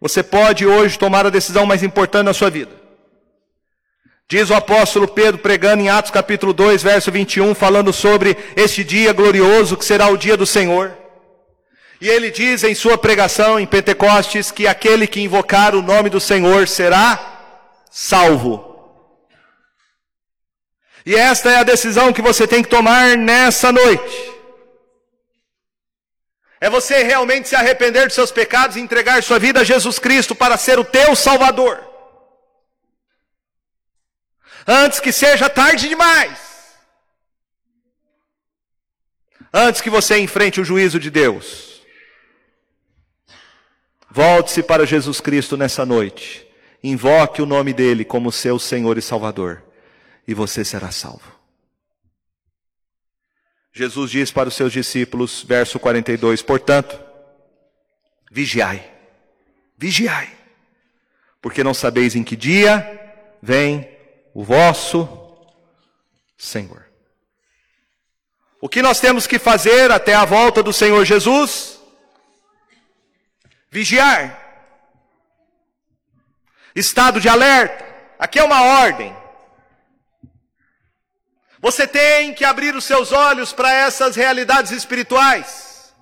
você 0.00 0.22
pode 0.22 0.64
hoje 0.64 0.96
tomar 0.96 1.26
a 1.26 1.30
decisão 1.30 1.66
mais 1.66 1.82
importante 1.82 2.26
na 2.26 2.32
sua 2.32 2.48
vida. 2.48 2.75
Diz 4.28 4.50
o 4.50 4.54
apóstolo 4.54 5.06
Pedro 5.06 5.38
pregando 5.38 5.84
em 5.84 5.88
Atos 5.88 6.10
capítulo 6.10 6.52
2, 6.52 6.82
verso 6.82 7.12
21, 7.12 7.54
falando 7.54 7.92
sobre 7.92 8.36
este 8.56 8.82
dia 8.82 9.12
glorioso 9.12 9.76
que 9.76 9.84
será 9.84 10.08
o 10.08 10.16
dia 10.16 10.36
do 10.36 10.44
Senhor. 10.44 10.96
E 12.00 12.08
ele 12.08 12.32
diz 12.32 12.64
em 12.64 12.74
sua 12.74 12.98
pregação 12.98 13.58
em 13.58 13.66
Pentecostes 13.66 14.50
que 14.50 14.66
aquele 14.66 15.06
que 15.06 15.20
invocar 15.20 15.76
o 15.76 15.82
nome 15.82 16.10
do 16.10 16.18
Senhor 16.18 16.66
será 16.66 17.84
salvo. 17.88 18.74
E 21.06 21.14
esta 21.14 21.52
é 21.52 21.58
a 21.58 21.62
decisão 21.62 22.12
que 22.12 22.20
você 22.20 22.48
tem 22.48 22.64
que 22.64 22.68
tomar 22.68 23.16
nessa 23.16 23.70
noite. 23.70 24.34
É 26.60 26.68
você 26.68 27.04
realmente 27.04 27.48
se 27.48 27.54
arrepender 27.54 28.06
dos 28.06 28.14
seus 28.14 28.32
pecados 28.32 28.76
e 28.76 28.80
entregar 28.80 29.22
sua 29.22 29.38
vida 29.38 29.60
a 29.60 29.64
Jesus 29.64 30.00
Cristo 30.00 30.34
para 30.34 30.56
ser 30.56 30.80
o 30.80 30.84
teu 30.84 31.14
Salvador. 31.14 31.85
Antes 34.66 35.00
que 35.00 35.12
seja 35.12 35.48
tarde 35.48 35.88
demais. 35.88 36.38
Antes 39.52 39.80
que 39.80 39.88
você 39.88 40.18
enfrente 40.18 40.60
o 40.60 40.64
juízo 40.64 40.98
de 40.98 41.10
Deus. 41.10 41.82
Volte-se 44.10 44.62
para 44.62 44.86
Jesus 44.86 45.20
Cristo 45.20 45.56
nessa 45.56 45.86
noite. 45.86 46.46
Invoque 46.82 47.40
o 47.40 47.46
nome 47.46 47.72
dele 47.72 48.04
como 48.04 48.32
seu 48.32 48.58
Senhor 48.58 48.98
e 48.98 49.02
Salvador 49.02 49.62
e 50.26 50.34
você 50.34 50.64
será 50.64 50.90
salvo. 50.90 51.34
Jesus 53.72 54.10
diz 54.10 54.30
para 54.32 54.48
os 54.48 54.54
seus 54.54 54.72
discípulos, 54.72 55.42
verso 55.42 55.78
42, 55.78 56.42
portanto, 56.42 56.98
vigiai, 58.30 58.90
vigiai, 59.76 60.30
porque 61.40 61.62
não 61.62 61.74
sabeis 61.74 62.16
em 62.16 62.24
que 62.24 62.34
dia 62.34 63.14
vem 63.42 63.95
o 64.36 64.44
vosso 64.44 65.08
Senhor. 66.36 66.84
O 68.60 68.68
que 68.68 68.82
nós 68.82 69.00
temos 69.00 69.26
que 69.26 69.38
fazer 69.38 69.90
até 69.90 70.14
a 70.14 70.26
volta 70.26 70.62
do 70.62 70.74
Senhor 70.74 71.02
Jesus? 71.06 71.80
Vigiar. 73.70 74.38
Estado 76.74 77.18
de 77.18 77.30
alerta. 77.30 77.82
Aqui 78.18 78.38
é 78.38 78.44
uma 78.44 78.60
ordem. 78.60 79.16
Você 81.58 81.86
tem 81.86 82.34
que 82.34 82.44
abrir 82.44 82.76
os 82.76 82.84
seus 82.84 83.12
olhos 83.12 83.54
para 83.54 83.72
essas 83.72 84.16
realidades 84.16 84.70
espirituais. 84.70 85.94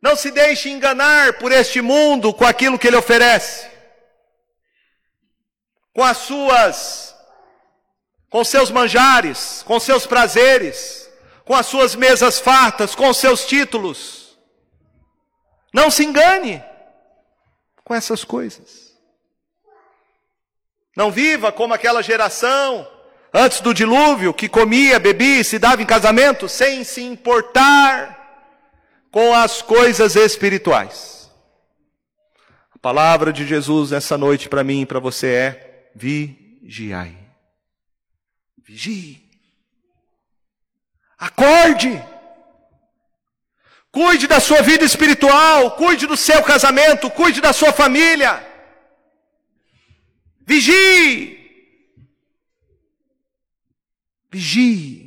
Não 0.00 0.16
se 0.16 0.30
deixe 0.30 0.70
enganar 0.70 1.34
por 1.34 1.52
este 1.52 1.82
mundo 1.82 2.32
com 2.32 2.46
aquilo 2.46 2.78
que 2.78 2.86
ele 2.86 2.96
oferece. 2.96 3.73
Com 5.94 6.02
as 6.02 6.18
suas 6.18 7.14
com 8.34 8.42
seus 8.42 8.68
manjares, 8.68 9.62
com 9.64 9.78
seus 9.78 10.08
prazeres, 10.08 11.08
com 11.44 11.54
as 11.54 11.66
suas 11.66 11.94
mesas 11.94 12.40
fartas, 12.40 12.92
com 12.92 13.12
seus 13.14 13.46
títulos. 13.46 14.36
Não 15.72 15.88
se 15.88 16.04
engane 16.04 16.60
com 17.84 17.94
essas 17.94 18.24
coisas. 18.24 18.92
Não 20.96 21.12
viva 21.12 21.52
como 21.52 21.74
aquela 21.74 22.02
geração 22.02 22.84
antes 23.32 23.60
do 23.60 23.72
dilúvio, 23.72 24.34
que 24.34 24.48
comia, 24.48 24.98
bebia 24.98 25.40
e 25.40 25.44
se 25.44 25.56
dava 25.56 25.80
em 25.80 25.86
casamento 25.86 26.48
sem 26.48 26.82
se 26.82 27.02
importar 27.02 28.42
com 29.12 29.32
as 29.32 29.62
coisas 29.62 30.16
espirituais. 30.16 31.30
A 32.74 32.78
palavra 32.80 33.32
de 33.32 33.46
Jesus 33.46 33.92
nessa 33.92 34.18
noite 34.18 34.48
para 34.48 34.64
mim 34.64 34.80
e 34.80 34.86
para 34.86 34.98
você 34.98 35.28
é: 35.28 35.73
vigiai. 35.94 37.16
Vigie. 38.62 39.22
Acorde. 41.18 42.02
Cuide 43.92 44.26
da 44.26 44.40
sua 44.40 44.60
vida 44.60 44.84
espiritual, 44.84 45.76
cuide 45.76 46.06
do 46.06 46.16
seu 46.16 46.42
casamento, 46.42 47.08
cuide 47.10 47.40
da 47.40 47.52
sua 47.52 47.72
família. 47.72 48.44
Vigie. 50.40 51.38
Vigie. 54.32 55.04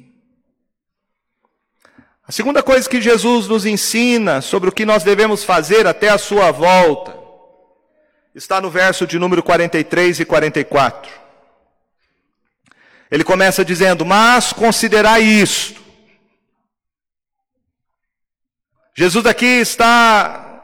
A 2.25 2.31
segunda 2.31 2.63
coisa 2.63 2.89
que 2.89 3.01
Jesus 3.01 3.47
nos 3.47 3.65
ensina 3.65 4.41
sobre 4.41 4.69
o 4.69 4.71
que 4.71 4.85
nós 4.85 5.03
devemos 5.03 5.43
fazer 5.43 5.85
até 5.85 6.09
a 6.09 6.17
sua 6.17 6.51
volta 6.51 7.16
está 8.37 8.61
no 8.61 8.69
verso 8.69 9.05
de 9.05 9.19
número 9.19 9.43
43 9.43 10.21
e 10.21 10.25
44. 10.25 11.11
Ele 13.11 13.23
começa 13.23 13.65
dizendo: 13.65 14.05
Mas 14.05 14.53
considerai 14.53 15.21
isto. 15.21 15.81
Jesus 18.95 19.25
aqui 19.25 19.45
está 19.45 20.63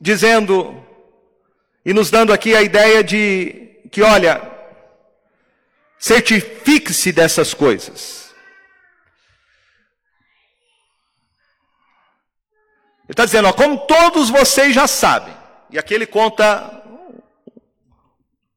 dizendo 0.00 0.86
e 1.84 1.92
nos 1.92 2.10
dando 2.10 2.32
aqui 2.32 2.54
a 2.54 2.62
ideia 2.62 3.02
de 3.02 3.80
que, 3.90 4.00
olha, 4.00 4.54
Certifique-se 6.04 7.12
dessas 7.12 7.54
coisas. 7.54 8.34
Ele 13.04 13.12
está 13.12 13.24
dizendo, 13.24 13.48
ó, 13.48 13.54
como 13.54 13.86
todos 13.86 14.28
vocês 14.28 14.74
já 14.74 14.86
sabem. 14.86 15.34
E 15.70 15.78
aqui 15.78 15.94
ele 15.94 16.04
conta 16.04 16.83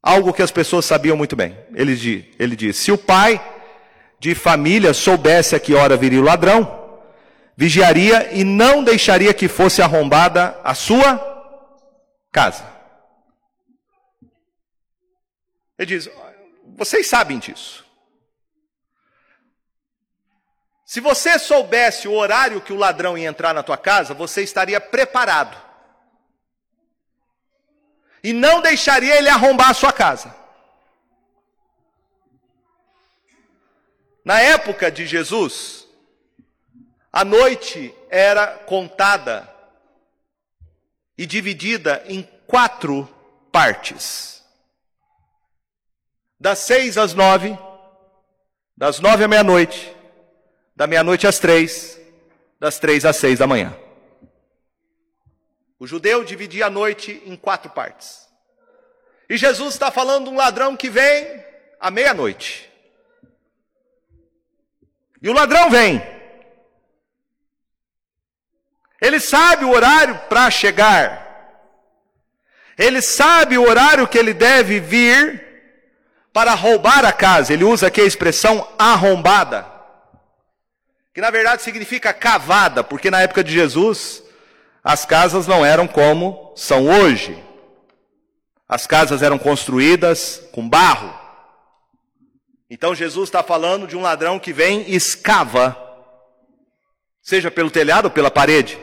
algo 0.07 0.33
que 0.33 0.41
as 0.41 0.51
pessoas 0.51 0.85
sabiam 0.85 1.17
muito 1.17 1.35
bem. 1.35 1.57
Ele 1.75 1.95
diz, 1.95 2.25
ele 2.39 2.55
diz 2.55 2.77
se 2.77 2.91
o 2.91 2.97
pai 2.97 3.41
de 4.19 4.33
família 4.33 4.93
soubesse 4.93 5.53
a 5.55 5.59
que 5.59 5.75
hora 5.75 5.97
viria 5.97 6.21
o 6.21 6.23
ladrão, 6.23 7.01
vigiaria 7.55 8.33
e 8.33 8.43
não 8.43 8.83
deixaria 8.83 9.33
que 9.33 9.47
fosse 9.47 9.81
arrombada 9.81 10.59
a 10.63 10.73
sua 10.73 11.19
casa. 12.31 12.63
Ele 15.77 15.87
diz: 15.87 16.09
vocês 16.77 17.07
sabem 17.07 17.37
disso. 17.37 17.85
Se 20.85 21.01
você 21.01 21.37
soubesse 21.37 22.07
o 22.07 22.13
horário 22.13 22.61
que 22.61 22.71
o 22.71 22.77
ladrão 22.77 23.17
ia 23.17 23.27
entrar 23.27 23.53
na 23.53 23.61
tua 23.61 23.77
casa, 23.77 24.13
você 24.13 24.41
estaria 24.41 24.79
preparado. 24.79 25.66
E 28.27 28.33
não 28.33 28.59
deixaria 28.59 29.15
ele 29.15 29.29
arrombar 29.29 29.69
a 29.69 29.73
sua 29.73 29.93
casa. 29.93 30.35
Na 34.25 34.41
época 34.41 34.91
de 34.91 35.07
Jesus, 35.07 35.87
a 37.09 37.23
noite 37.23 37.95
era 38.09 38.47
contada 38.47 39.49
e 41.17 41.25
dividida 41.25 42.03
em 42.05 42.21
quatro 42.45 43.07
partes 43.49 44.43
das 46.37 46.59
seis 46.59 46.97
às 46.97 47.13
nove, 47.13 47.57
das 48.75 48.99
nove 48.99 49.23
à 49.23 49.27
meia-noite, 49.29 49.95
da 50.75 50.85
meia-noite 50.85 51.25
às 51.25 51.39
três, 51.39 51.97
das 52.59 52.77
três 52.77 53.05
às 53.05 53.15
seis 53.15 53.39
da 53.39 53.47
manhã. 53.47 53.86
O 55.79 55.85
judeu 55.85 56.23
dividia 56.23 56.67
a 56.67 56.69
noite 56.69 57.21
em 57.25 57.35
quatro 57.35 57.69
partes. 57.69 58.27
E 59.29 59.37
Jesus 59.37 59.73
está 59.73 59.91
falando 59.91 60.25
de 60.25 60.29
um 60.31 60.37
ladrão 60.37 60.75
que 60.75 60.89
vem 60.89 61.43
à 61.79 61.91
meia-noite. 61.91 62.71
E 65.21 65.29
o 65.29 65.33
ladrão 65.33 65.69
vem. 65.69 66.01
Ele 69.01 69.19
sabe 69.19 69.65
o 69.65 69.71
horário 69.71 70.17
para 70.29 70.49
chegar. 70.49 71.25
Ele 72.77 73.01
sabe 73.01 73.57
o 73.57 73.67
horário 73.67 74.07
que 74.07 74.17
ele 74.17 74.33
deve 74.33 74.79
vir 74.79 75.45
para 76.31 76.53
roubar 76.53 77.03
a 77.05 77.11
casa. 77.11 77.53
Ele 77.53 77.63
usa 77.63 77.87
aqui 77.87 78.01
a 78.01 78.05
expressão 78.05 78.67
arrombada, 78.77 79.65
que 81.13 81.21
na 81.21 81.31
verdade 81.31 81.63
significa 81.63 82.13
cavada, 82.13 82.83
porque 82.83 83.09
na 83.09 83.21
época 83.21 83.43
de 83.43 83.51
Jesus 83.51 84.23
as 84.87 85.03
casas 85.03 85.45
não 85.45 85.65
eram 85.65 85.85
como 85.85 86.53
são 86.55 86.87
hoje. 86.87 87.37
As 88.69 88.87
casas 88.87 89.21
eram 89.21 89.37
construídas 89.37 90.41
com 90.53 90.69
barro. 90.69 91.13
Então 92.69 92.95
Jesus 92.95 93.27
está 93.27 93.43
falando 93.43 93.85
de 93.85 93.97
um 93.97 94.01
ladrão 94.01 94.39
que 94.39 94.53
vem 94.53 94.85
e 94.87 94.95
escava, 94.95 95.75
seja 97.21 97.51
pelo 97.51 97.69
telhado 97.69 98.05
ou 98.05 98.11
pela 98.11 98.31
parede, 98.31 98.79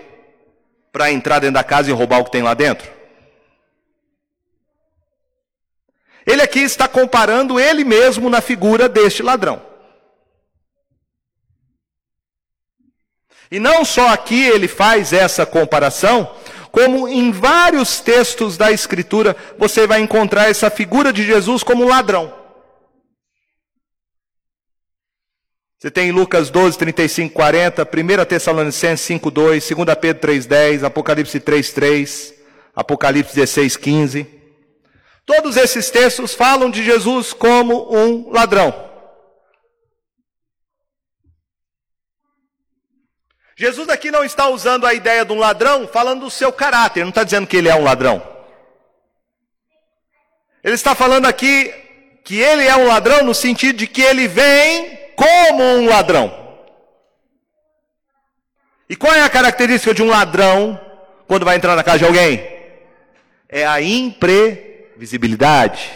para 0.92 1.10
entrar 1.10 1.38
dentro 1.38 1.54
da 1.54 1.64
casa 1.64 1.88
e 1.88 1.94
roubar 1.94 2.18
o 2.18 2.24
que 2.26 2.32
tem 2.32 2.42
lá 2.42 2.52
dentro. 2.52 2.92
Ele 6.26 6.42
aqui 6.42 6.60
está 6.60 6.86
comparando 6.86 7.58
ele 7.58 7.82
mesmo 7.82 8.28
na 8.28 8.42
figura 8.42 8.90
deste 8.90 9.22
ladrão. 9.22 9.73
E 13.54 13.60
não 13.60 13.84
só 13.84 14.08
aqui 14.08 14.48
ele 14.48 14.66
faz 14.66 15.12
essa 15.12 15.46
comparação, 15.46 16.28
como 16.72 17.06
em 17.06 17.30
vários 17.30 18.00
textos 18.00 18.56
da 18.56 18.72
Escritura 18.72 19.36
você 19.56 19.86
vai 19.86 20.00
encontrar 20.00 20.50
essa 20.50 20.68
figura 20.68 21.12
de 21.12 21.24
Jesus 21.24 21.62
como 21.62 21.86
ladrão. 21.86 22.34
Você 25.78 25.88
tem 25.88 26.10
Lucas 26.10 26.50
12, 26.50 26.76
35, 26.76 27.32
40, 27.32 27.82
1 27.84 28.24
Tessalonicenses 28.24 29.06
5, 29.06 29.30
2, 29.30 29.68
2 29.68 29.98
Pedro 30.00 30.20
3, 30.20 30.46
10, 30.46 30.82
Apocalipse 30.82 31.38
3, 31.38 31.72
3, 31.72 32.34
Apocalipse 32.74 33.36
16, 33.36 33.76
15. 33.76 34.26
Todos 35.24 35.56
esses 35.56 35.90
textos 35.92 36.34
falam 36.34 36.68
de 36.68 36.82
Jesus 36.82 37.32
como 37.32 37.96
um 37.96 38.32
ladrão. 38.32 38.93
Jesus 43.56 43.88
aqui 43.88 44.10
não 44.10 44.24
está 44.24 44.48
usando 44.48 44.84
a 44.84 44.92
ideia 44.92 45.24
de 45.24 45.32
um 45.32 45.38
ladrão 45.38 45.86
falando 45.86 46.22
do 46.22 46.30
seu 46.30 46.52
caráter, 46.52 47.02
não 47.02 47.10
está 47.10 47.22
dizendo 47.22 47.46
que 47.46 47.56
ele 47.56 47.68
é 47.68 47.74
um 47.74 47.84
ladrão. 47.84 48.20
Ele 50.62 50.74
está 50.74 50.94
falando 50.94 51.26
aqui 51.26 51.72
que 52.24 52.40
ele 52.40 52.66
é 52.66 52.74
um 52.74 52.86
ladrão 52.86 53.22
no 53.22 53.34
sentido 53.34 53.76
de 53.76 53.86
que 53.86 54.02
ele 54.02 54.26
vem 54.26 54.98
como 55.14 55.62
um 55.62 55.88
ladrão. 55.88 56.42
E 58.88 58.96
qual 58.96 59.14
é 59.14 59.22
a 59.22 59.30
característica 59.30 59.94
de 59.94 60.02
um 60.02 60.08
ladrão 60.08 60.80
quando 61.28 61.44
vai 61.44 61.54
entrar 61.56 61.76
na 61.76 61.84
casa 61.84 61.98
de 61.98 62.06
alguém? 62.06 62.44
É 63.48 63.64
a 63.64 63.80
imprevisibilidade. 63.80 65.92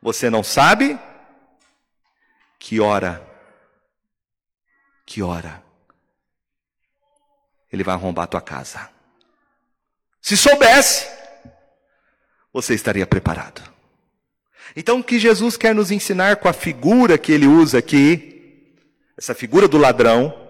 Você 0.00 0.30
não 0.30 0.42
sabe 0.42 0.98
que 2.58 2.80
hora, 2.80 3.22
que 5.04 5.22
hora 5.22 5.67
ele 7.72 7.84
vai 7.84 7.94
arrombar 7.94 8.24
a 8.24 8.28
tua 8.28 8.40
casa. 8.40 8.88
Se 10.20 10.36
soubesse, 10.36 11.06
você 12.52 12.74
estaria 12.74 13.06
preparado. 13.06 13.62
Então, 14.76 15.00
o 15.00 15.04
que 15.04 15.18
Jesus 15.18 15.56
quer 15.56 15.74
nos 15.74 15.90
ensinar 15.90 16.36
com 16.36 16.48
a 16.48 16.52
figura 16.52 17.18
que 17.18 17.32
ele 17.32 17.46
usa 17.46 17.78
aqui, 17.78 18.76
essa 19.16 19.34
figura 19.34 19.66
do 19.66 19.78
ladrão, 19.78 20.48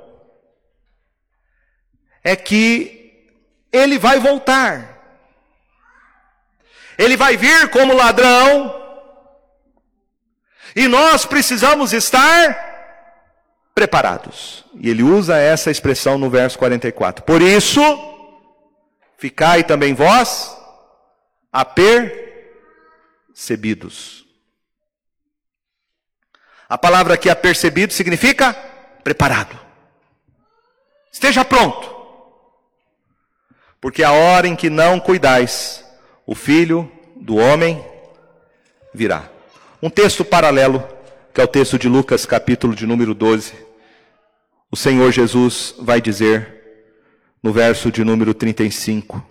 é 2.22 2.34
que 2.34 3.30
ele 3.72 3.98
vai 3.98 4.18
voltar. 4.18 4.96
Ele 6.98 7.16
vai 7.16 7.36
vir 7.36 7.70
como 7.70 7.94
ladrão, 7.94 8.78
e 10.74 10.86
nós 10.86 11.24
precisamos 11.24 11.92
estar 11.92 12.67
preparados. 13.78 14.64
E 14.74 14.90
ele 14.90 15.04
usa 15.04 15.38
essa 15.38 15.70
expressão 15.70 16.18
no 16.18 16.28
verso 16.28 16.58
44. 16.58 17.24
Por 17.24 17.40
isso, 17.40 17.80
ficai 19.16 19.62
também 19.62 19.94
vós 19.94 20.52
apercebidos. 21.52 24.26
A 26.68 26.76
palavra 26.76 27.14
aqui 27.14 27.30
apercebido 27.30 27.92
significa 27.92 28.52
preparado. 29.04 29.56
Esteja 31.12 31.44
pronto. 31.44 31.96
Porque 33.80 34.02
a 34.02 34.10
hora 34.10 34.48
em 34.48 34.56
que 34.56 34.68
não 34.68 34.98
cuidais, 34.98 35.84
o 36.26 36.34
filho 36.34 36.90
do 37.14 37.36
homem 37.36 37.86
virá. 38.92 39.30
Um 39.80 39.88
texto 39.88 40.24
paralelo, 40.24 40.82
que 41.32 41.40
é 41.40 41.44
o 41.44 41.48
texto 41.48 41.78
de 41.78 41.88
Lucas, 41.88 42.26
capítulo 42.26 42.74
de 42.74 42.84
número 42.84 43.14
12 43.14 43.67
o 44.70 44.76
Senhor 44.76 45.10
Jesus 45.12 45.74
vai 45.78 46.00
dizer 46.00 46.56
no 47.42 47.52
verso 47.52 47.90
de 47.90 48.04
número 48.04 48.34
35: 48.34 49.24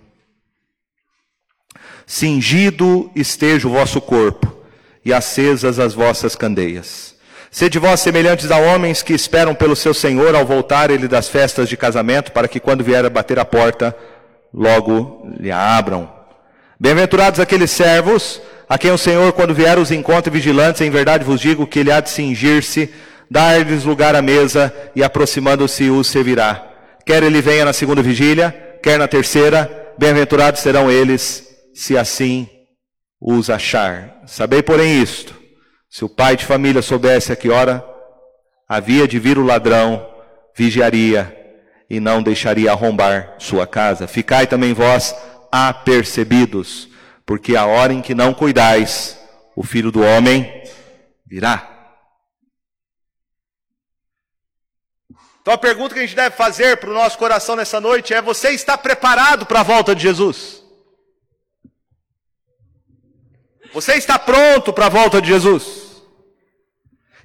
Cingido 2.05 3.11
esteja 3.15 3.67
o 3.67 3.71
vosso 3.71 4.01
corpo 4.01 4.55
e 5.03 5.13
acesas 5.13 5.79
as 5.79 5.93
vossas 5.93 6.35
candeias. 6.35 7.15
Sede 7.49 7.79
vós 7.79 8.01
semelhantes 8.01 8.51
a 8.51 8.57
homens 8.57 9.01
que 9.01 9.13
esperam 9.13 9.55
pelo 9.55 9.75
seu 9.75 9.93
Senhor 9.93 10.35
ao 10.35 10.45
voltar 10.45 10.91
ele 10.91 11.07
das 11.07 11.29
festas 11.29 11.69
de 11.69 11.77
casamento, 11.77 12.31
para 12.31 12.47
que 12.47 12.59
quando 12.59 12.83
vier 12.83 13.05
a 13.05 13.09
bater 13.09 13.39
a 13.39 13.45
porta, 13.45 13.95
logo 14.53 15.27
lhe 15.39 15.51
abram. 15.51 16.11
Bem-aventurados 16.79 17.39
aqueles 17.39 17.71
servos, 17.71 18.41
a 18.67 18.77
quem 18.77 18.91
o 18.91 18.97
Senhor, 18.97 19.31
quando 19.31 19.55
vier, 19.55 19.79
os 19.79 19.91
encontre 19.91 20.29
vigilantes, 20.29 20.81
em 20.81 20.89
verdade 20.89 21.23
vos 21.23 21.39
digo 21.39 21.65
que 21.65 21.79
ele 21.79 21.91
há 21.91 22.01
de 22.01 22.09
cingir-se 22.09 22.93
dar-lhes 23.29 23.83
lugar 23.83 24.15
à 24.15 24.21
mesa 24.21 24.73
e 24.95 25.03
aproximando-se 25.03 25.89
os 25.89 26.07
servirá. 26.07 26.63
Quer 27.05 27.23
ele 27.23 27.41
venha 27.41 27.65
na 27.65 27.73
segunda 27.73 28.01
vigília, 28.01 28.79
quer 28.83 28.99
na 28.99 29.07
terceira, 29.07 29.93
bem-aventurados 29.97 30.61
serão 30.61 30.91
eles, 30.91 31.47
se 31.73 31.97
assim 31.97 32.49
os 33.19 33.49
achar. 33.49 34.21
Sabei, 34.25 34.61
porém, 34.61 35.01
isto: 35.01 35.35
se 35.89 36.03
o 36.03 36.09
pai 36.09 36.35
de 36.35 36.45
família 36.45 36.81
soubesse 36.81 37.31
a 37.31 37.35
que 37.35 37.49
hora 37.49 37.83
havia 38.67 39.07
de 39.07 39.19
vir 39.19 39.37
o 39.37 39.45
ladrão, 39.45 40.05
vigiaria 40.55 41.33
e 41.89 41.99
não 41.99 42.21
deixaria 42.21 42.71
arrombar 42.71 43.35
sua 43.39 43.65
casa. 43.65 44.07
Ficai 44.07 44.45
também 44.45 44.73
vós 44.73 45.15
apercebidos, 45.51 46.89
porque 47.25 47.55
a 47.55 47.65
hora 47.65 47.93
em 47.93 48.01
que 48.01 48.13
não 48.13 48.33
cuidais, 48.33 49.17
o 49.55 49.63
filho 49.63 49.91
do 49.91 50.01
homem 50.01 50.51
virá. 51.25 51.76
Então 55.47 55.55
a 55.55 55.57
pergunta 55.57 55.93
que 55.93 56.01
a 56.01 56.05
gente 56.05 56.13
deve 56.13 56.35
fazer 56.35 56.75
para 56.75 56.89
o 56.89 56.93
nosso 56.93 57.17
coração 57.17 57.55
nessa 57.55 57.79
noite 57.79 58.13
é: 58.13 58.21
você 58.21 58.49
está 58.49 58.77
preparado 58.77 59.45
para 59.45 59.61
a 59.61 59.63
volta 59.63 59.95
de 59.95 60.01
Jesus? 60.01 60.61
Você 63.71 63.93
está 63.93 64.19
pronto 64.19 64.73
para 64.73 64.87
a 64.87 64.89
volta 64.89 65.21
de 65.21 65.29
Jesus? 65.29 66.03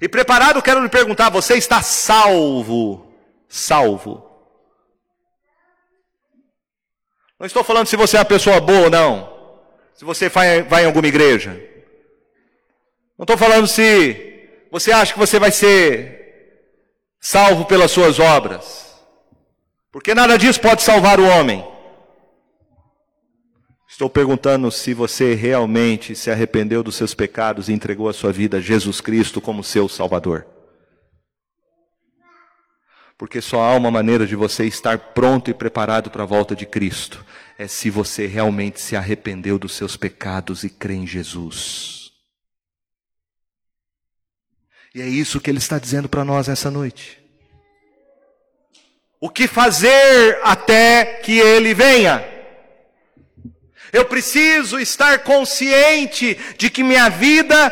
E 0.00 0.08
preparado, 0.08 0.62
quero 0.62 0.80
lhe 0.80 0.88
perguntar: 0.88 1.30
você 1.30 1.56
está 1.56 1.82
salvo? 1.82 3.12
Salvo. 3.48 4.24
Não 7.40 7.46
estou 7.48 7.64
falando 7.64 7.88
se 7.88 7.96
você 7.96 8.16
é 8.16 8.20
uma 8.20 8.24
pessoa 8.24 8.60
boa 8.60 8.82
ou 8.82 8.90
não. 8.90 9.58
Se 9.94 10.04
você 10.04 10.28
vai, 10.28 10.62
vai 10.62 10.84
em 10.84 10.86
alguma 10.86 11.08
igreja. 11.08 11.60
Não 13.18 13.24
estou 13.24 13.36
falando 13.36 13.66
se 13.66 14.46
você 14.70 14.92
acha 14.92 15.12
que 15.12 15.18
você 15.18 15.40
vai 15.40 15.50
ser 15.50 16.21
salvo 17.22 17.64
pelas 17.64 17.92
suas 17.92 18.18
obras. 18.18 19.00
Porque 19.92 20.12
nada 20.12 20.36
disso 20.36 20.60
pode 20.60 20.82
salvar 20.82 21.20
o 21.20 21.26
homem. 21.26 21.64
Estou 23.88 24.10
perguntando 24.10 24.70
se 24.72 24.92
você 24.92 25.34
realmente 25.34 26.16
se 26.16 26.30
arrependeu 26.30 26.82
dos 26.82 26.96
seus 26.96 27.14
pecados 27.14 27.68
e 27.68 27.72
entregou 27.72 28.08
a 28.08 28.12
sua 28.12 28.32
vida 28.32 28.56
a 28.56 28.60
Jesus 28.60 29.00
Cristo 29.00 29.40
como 29.40 29.62
seu 29.62 29.88
Salvador. 29.88 30.46
Porque 33.16 33.40
só 33.40 33.60
há 33.60 33.76
uma 33.76 33.90
maneira 33.90 34.26
de 34.26 34.34
você 34.34 34.64
estar 34.64 34.98
pronto 34.98 35.48
e 35.48 35.54
preparado 35.54 36.10
para 36.10 36.24
a 36.24 36.26
volta 36.26 36.56
de 36.56 36.66
Cristo: 36.66 37.24
é 37.56 37.68
se 37.68 37.88
você 37.90 38.26
realmente 38.26 38.80
se 38.80 38.96
arrependeu 38.96 39.58
dos 39.58 39.74
seus 39.74 39.96
pecados 39.96 40.64
e 40.64 40.70
crê 40.70 40.94
em 40.94 41.06
Jesus. 41.06 42.01
E 44.94 45.00
é 45.00 45.06
isso 45.06 45.40
que 45.40 45.50
ele 45.50 45.58
está 45.58 45.78
dizendo 45.78 46.08
para 46.08 46.24
nós 46.24 46.48
essa 46.48 46.70
noite. 46.70 47.18
O 49.18 49.30
que 49.30 49.46
fazer 49.46 50.40
até 50.42 51.20
que 51.22 51.38
ele 51.38 51.72
venha? 51.72 52.22
Eu 53.92 54.04
preciso 54.04 54.78
estar 54.78 55.20
consciente 55.20 56.38
de 56.58 56.68
que 56.68 56.82
minha 56.82 57.08
vida 57.08 57.70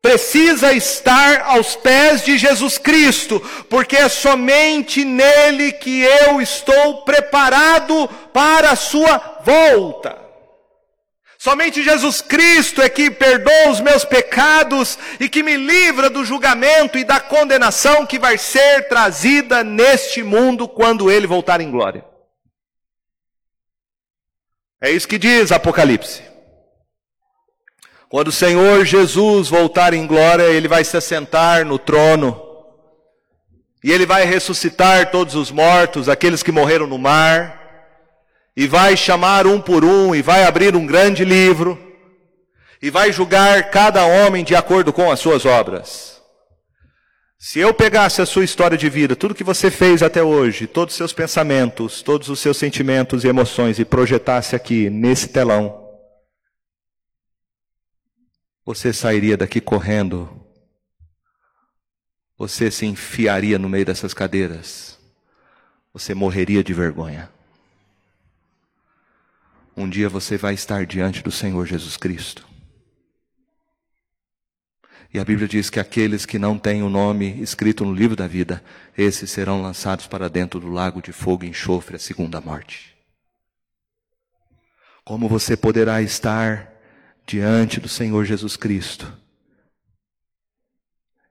precisa 0.00 0.72
estar 0.72 1.42
aos 1.42 1.76
pés 1.76 2.24
de 2.24 2.36
Jesus 2.36 2.76
Cristo, 2.76 3.38
porque 3.70 3.96
é 3.96 4.08
somente 4.08 5.04
nele 5.04 5.72
que 5.72 6.00
eu 6.00 6.40
estou 6.40 7.04
preparado 7.04 8.08
para 8.32 8.70
a 8.70 8.76
sua 8.76 9.40
volta. 9.44 10.21
Somente 11.42 11.82
Jesus 11.82 12.20
Cristo 12.20 12.80
é 12.80 12.88
que 12.88 13.10
perdoa 13.10 13.70
os 13.70 13.80
meus 13.80 14.04
pecados 14.04 14.96
e 15.18 15.28
que 15.28 15.42
me 15.42 15.56
livra 15.56 16.08
do 16.08 16.24
julgamento 16.24 16.96
e 16.96 17.02
da 17.02 17.18
condenação 17.18 18.06
que 18.06 18.16
vai 18.16 18.38
ser 18.38 18.86
trazida 18.86 19.64
neste 19.64 20.22
mundo 20.22 20.68
quando 20.68 21.10
ele 21.10 21.26
voltar 21.26 21.60
em 21.60 21.68
glória. 21.68 22.04
É 24.80 24.88
isso 24.88 25.08
que 25.08 25.18
diz 25.18 25.50
Apocalipse. 25.50 26.22
Quando 28.08 28.28
o 28.28 28.32
Senhor 28.32 28.84
Jesus 28.84 29.48
voltar 29.48 29.94
em 29.94 30.06
glória, 30.06 30.44
ele 30.44 30.68
vai 30.68 30.84
se 30.84 30.96
assentar 30.96 31.66
no 31.66 31.76
trono. 31.76 32.40
E 33.82 33.90
ele 33.90 34.06
vai 34.06 34.24
ressuscitar 34.24 35.10
todos 35.10 35.34
os 35.34 35.50
mortos, 35.50 36.08
aqueles 36.08 36.40
que 36.40 36.52
morreram 36.52 36.86
no 36.86 36.98
mar 36.98 37.61
e 38.56 38.66
vai 38.66 38.96
chamar 38.96 39.46
um 39.46 39.60
por 39.60 39.84
um, 39.84 40.14
e 40.14 40.22
vai 40.22 40.44
abrir 40.44 40.76
um 40.76 40.86
grande 40.86 41.24
livro, 41.24 41.78
e 42.80 42.90
vai 42.90 43.12
julgar 43.12 43.70
cada 43.70 44.04
homem 44.04 44.44
de 44.44 44.54
acordo 44.54 44.92
com 44.92 45.10
as 45.10 45.20
suas 45.20 45.46
obras. 45.46 46.20
Se 47.38 47.58
eu 47.58 47.74
pegasse 47.74 48.22
a 48.22 48.26
sua 48.26 48.44
história 48.44 48.78
de 48.78 48.88
vida, 48.88 49.16
tudo 49.16 49.34
que 49.34 49.42
você 49.42 49.70
fez 49.70 50.02
até 50.02 50.22
hoje, 50.22 50.66
todos 50.66 50.94
os 50.94 50.96
seus 50.96 51.12
pensamentos, 51.12 52.00
todos 52.00 52.28
os 52.28 52.38
seus 52.38 52.56
sentimentos 52.56 53.24
e 53.24 53.28
emoções, 53.28 53.78
e 53.78 53.84
projetasse 53.84 54.54
aqui, 54.54 54.88
nesse 54.88 55.28
telão, 55.28 55.82
você 58.64 58.92
sairia 58.92 59.36
daqui 59.36 59.60
correndo, 59.60 60.28
você 62.38 62.70
se 62.70 62.86
enfiaria 62.86 63.58
no 63.58 63.68
meio 63.68 63.86
dessas 63.86 64.14
cadeiras, 64.14 64.98
você 65.92 66.14
morreria 66.14 66.62
de 66.62 66.72
vergonha. 66.72 67.28
Um 69.76 69.88
dia 69.88 70.08
você 70.08 70.36
vai 70.36 70.54
estar 70.54 70.86
diante 70.86 71.22
do 71.22 71.30
Senhor 71.30 71.66
Jesus 71.66 71.96
Cristo. 71.96 72.46
E 75.14 75.18
a 75.18 75.24
Bíblia 75.24 75.46
diz 75.46 75.68
que 75.68 75.78
aqueles 75.78 76.24
que 76.24 76.38
não 76.38 76.58
têm 76.58 76.82
o 76.82 76.88
nome 76.88 77.38
escrito 77.42 77.84
no 77.84 77.92
livro 77.92 78.16
da 78.16 78.26
vida, 78.26 78.64
esses 78.96 79.30
serão 79.30 79.60
lançados 79.60 80.06
para 80.06 80.28
dentro 80.28 80.58
do 80.58 80.68
lago 80.68 81.02
de 81.02 81.12
fogo 81.12 81.44
e 81.44 81.48
enxofre, 81.48 81.96
a 81.96 81.98
segunda 81.98 82.40
morte. 82.40 82.96
Como 85.04 85.28
você 85.28 85.54
poderá 85.54 86.00
estar 86.00 86.72
diante 87.26 87.78
do 87.78 87.88
Senhor 87.88 88.24
Jesus 88.24 88.56
Cristo 88.56 89.12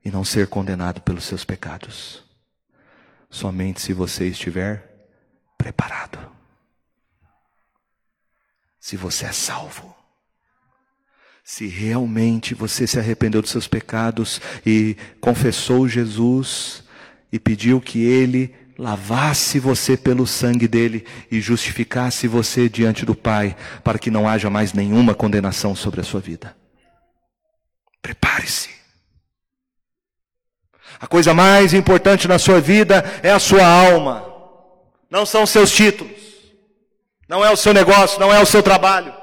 e 0.05 0.11
não 0.11 0.23
ser 0.23 0.47
condenado 0.47 1.01
pelos 1.01 1.23
seus 1.23 1.43
pecados? 1.43 2.23
Somente 3.31 3.81
se 3.81 3.93
você 3.93 4.27
estiver 4.27 5.07
preparado. 5.57 6.40
Se 8.81 8.97
você 8.97 9.25
é 9.25 9.31
salvo. 9.31 9.95
Se 11.43 11.67
realmente 11.67 12.55
você 12.55 12.87
se 12.87 12.99
arrependeu 12.99 13.41
dos 13.41 13.51
seus 13.51 13.67
pecados 13.67 14.41
e 14.65 14.97
confessou 15.21 15.87
Jesus 15.87 16.83
e 17.31 17.39
pediu 17.39 17.79
que 17.79 18.03
ele 18.03 18.53
lavasse 18.77 19.59
você 19.59 19.95
pelo 19.95 20.25
sangue 20.25 20.67
dele 20.67 21.05
e 21.29 21.39
justificasse 21.39 22.27
você 22.27 22.67
diante 22.67 23.05
do 23.05 23.13
Pai, 23.13 23.55
para 23.83 23.99
que 23.99 24.09
não 24.09 24.27
haja 24.27 24.49
mais 24.49 24.73
nenhuma 24.73 25.13
condenação 25.13 25.75
sobre 25.75 26.01
a 26.01 26.03
sua 26.03 26.19
vida. 26.19 26.55
Prepare-se. 28.01 28.71
A 30.99 31.05
coisa 31.05 31.33
mais 31.33 31.73
importante 31.73 32.27
na 32.27 32.39
sua 32.39 32.59
vida 32.59 33.03
é 33.21 33.31
a 33.31 33.39
sua 33.39 33.63
alma, 33.63 34.25
não 35.09 35.25
são 35.25 35.45
seus 35.45 35.71
títulos, 35.71 36.30
não 37.31 37.45
é 37.45 37.49
o 37.49 37.55
seu 37.55 37.73
negócio, 37.73 38.19
não 38.19 38.33
é 38.33 38.41
o 38.41 38.45
seu 38.45 38.61
trabalho. 38.61 39.13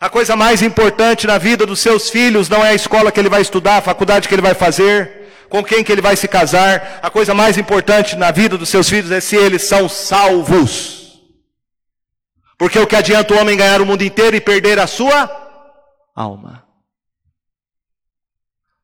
A 0.00 0.08
coisa 0.08 0.34
mais 0.34 0.62
importante 0.62 1.26
na 1.26 1.36
vida 1.36 1.66
dos 1.66 1.78
seus 1.78 2.08
filhos 2.08 2.48
não 2.48 2.64
é 2.64 2.70
a 2.70 2.74
escola 2.74 3.12
que 3.12 3.20
ele 3.20 3.28
vai 3.28 3.42
estudar, 3.42 3.76
a 3.76 3.82
faculdade 3.82 4.26
que 4.26 4.34
ele 4.34 4.40
vai 4.40 4.54
fazer, 4.54 5.28
com 5.50 5.62
quem 5.62 5.84
que 5.84 5.92
ele 5.92 6.00
vai 6.00 6.16
se 6.16 6.26
casar. 6.26 7.00
A 7.02 7.10
coisa 7.10 7.34
mais 7.34 7.58
importante 7.58 8.16
na 8.16 8.30
vida 8.30 8.56
dos 8.56 8.70
seus 8.70 8.88
filhos 8.88 9.10
é 9.10 9.20
se 9.20 9.36
eles 9.36 9.64
são 9.64 9.90
salvos. 9.90 11.20
Porque 12.56 12.78
o 12.78 12.86
que 12.86 12.96
adianta 12.96 13.34
o 13.34 13.38
homem 13.38 13.58
ganhar 13.58 13.82
o 13.82 13.86
mundo 13.86 14.02
inteiro 14.02 14.34
e 14.34 14.40
perder 14.40 14.78
a 14.78 14.86
sua 14.86 15.28
alma? 16.16 16.66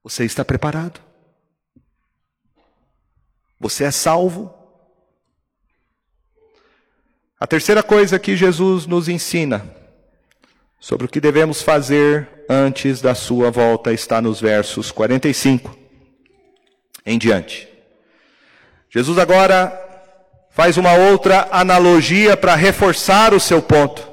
Você 0.05 0.27
está 0.27 0.45
preparado? 0.45 1.01
Você 3.59 3.85
é 3.85 3.91
salvo? 3.91 4.60
A 7.41 7.47
terceira 7.47 7.83
coisa 7.83 8.19
que 8.19 8.37
Jesus 8.37 8.85
nos 8.85 9.09
ensina 9.09 9.65
sobre 10.79 11.07
o 11.07 11.09
que 11.09 11.23
devemos 11.23 11.63
fazer 11.63 12.29
antes 12.47 13.01
da 13.01 13.15
sua 13.15 13.51
volta 13.51 13.95
está 13.95 14.21
nos 14.21 14.39
versos 14.39 14.93
45 14.93 15.75
em 17.07 17.17
diante. 17.17 17.67
Jesus 18.91 19.17
agora 19.17 19.73
faz 20.51 20.77
uma 20.77 20.93
outra 20.93 21.49
analogia 21.51 22.37
para 22.37 22.55
reforçar 22.55 23.33
o 23.33 23.41
seu 23.41 23.63
ponto, 23.63 24.07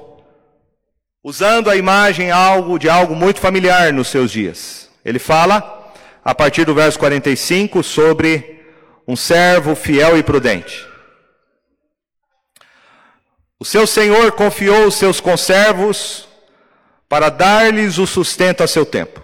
usando 1.22 1.70
a 1.70 1.76
imagem 1.76 2.32
algo 2.32 2.80
de 2.80 2.88
algo 2.88 3.14
muito 3.14 3.42
familiar 3.42 3.92
nos 3.92 4.08
seus 4.08 4.32
dias. 4.32 4.90
Ele 5.04 5.20
fala 5.20 5.92
a 6.24 6.34
partir 6.34 6.64
do 6.64 6.74
verso 6.74 6.98
45 6.98 7.84
sobre 7.84 8.64
um 9.06 9.18
servo 9.18 9.76
fiel 9.76 10.18
e 10.18 10.24
prudente. 10.24 10.87
O 13.60 13.66
seu 13.66 13.88
senhor 13.88 14.32
confiou 14.34 14.86
os 14.86 14.96
seus 14.96 15.20
conservos 15.20 16.28
para 17.10 17.30
dar-lhes 17.30 17.98
o 17.98 18.06
sustento 18.06 18.62
a 18.62 18.68
seu 18.68 18.86
tempo. 18.86 19.24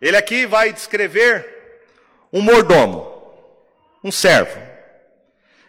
Ele 0.00 0.16
aqui 0.16 0.46
vai 0.46 0.72
descrever 0.72 1.46
um 2.32 2.40
mordomo, 2.40 3.06
um 4.02 4.10
servo, 4.10 4.60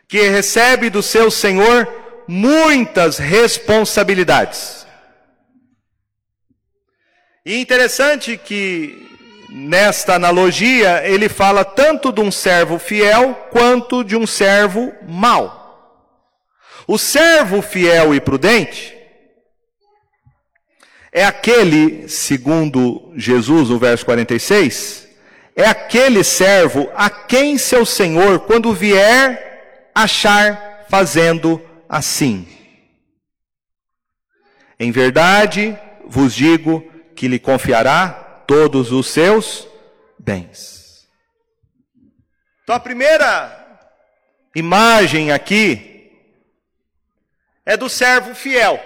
que 0.07 0.29
recebe 0.29 0.89
do 0.89 1.03
seu 1.03 1.29
senhor 1.29 1.87
muitas 2.27 3.17
responsabilidades. 3.17 4.87
E 7.45 7.59
interessante 7.59 8.37
que 8.37 9.07
nesta 9.49 10.15
analogia 10.15 11.03
ele 11.07 11.27
fala 11.27 11.65
tanto 11.65 12.11
de 12.11 12.21
um 12.21 12.31
servo 12.31 12.77
fiel 12.77 13.33
quanto 13.51 14.03
de 14.03 14.15
um 14.15 14.27
servo 14.27 14.93
mau. 15.07 15.58
O 16.91 16.97
servo 16.97 17.61
fiel 17.61 18.15
e 18.15 18.19
prudente 18.19 18.97
é 21.11 21.23
aquele, 21.23 22.09
segundo 22.09 23.13
Jesus, 23.15 23.69
no 23.69 23.77
verso 23.77 24.03
46, 24.03 25.07
é 25.55 25.67
aquele 25.67 26.23
servo 26.23 26.89
a 26.95 27.07
quem 27.07 27.59
seu 27.59 27.85
senhor, 27.85 28.39
quando 28.39 28.73
vier, 28.73 29.91
achar 29.93 30.87
fazendo 30.89 31.63
assim. 31.87 32.47
Em 34.79 34.89
verdade 34.91 35.77
vos 36.07 36.33
digo 36.33 36.81
que 37.15 37.27
lhe 37.27 37.37
confiará 37.37 38.43
todos 38.47 38.91
os 38.91 39.05
seus 39.05 39.67
bens. 40.17 41.07
Então 42.63 42.73
a 42.73 42.79
primeira 42.79 43.79
imagem 44.55 45.31
aqui 45.31 45.88
é 47.69 47.77
do 47.77 47.87
servo 47.87 48.33
fiel. 48.33 48.83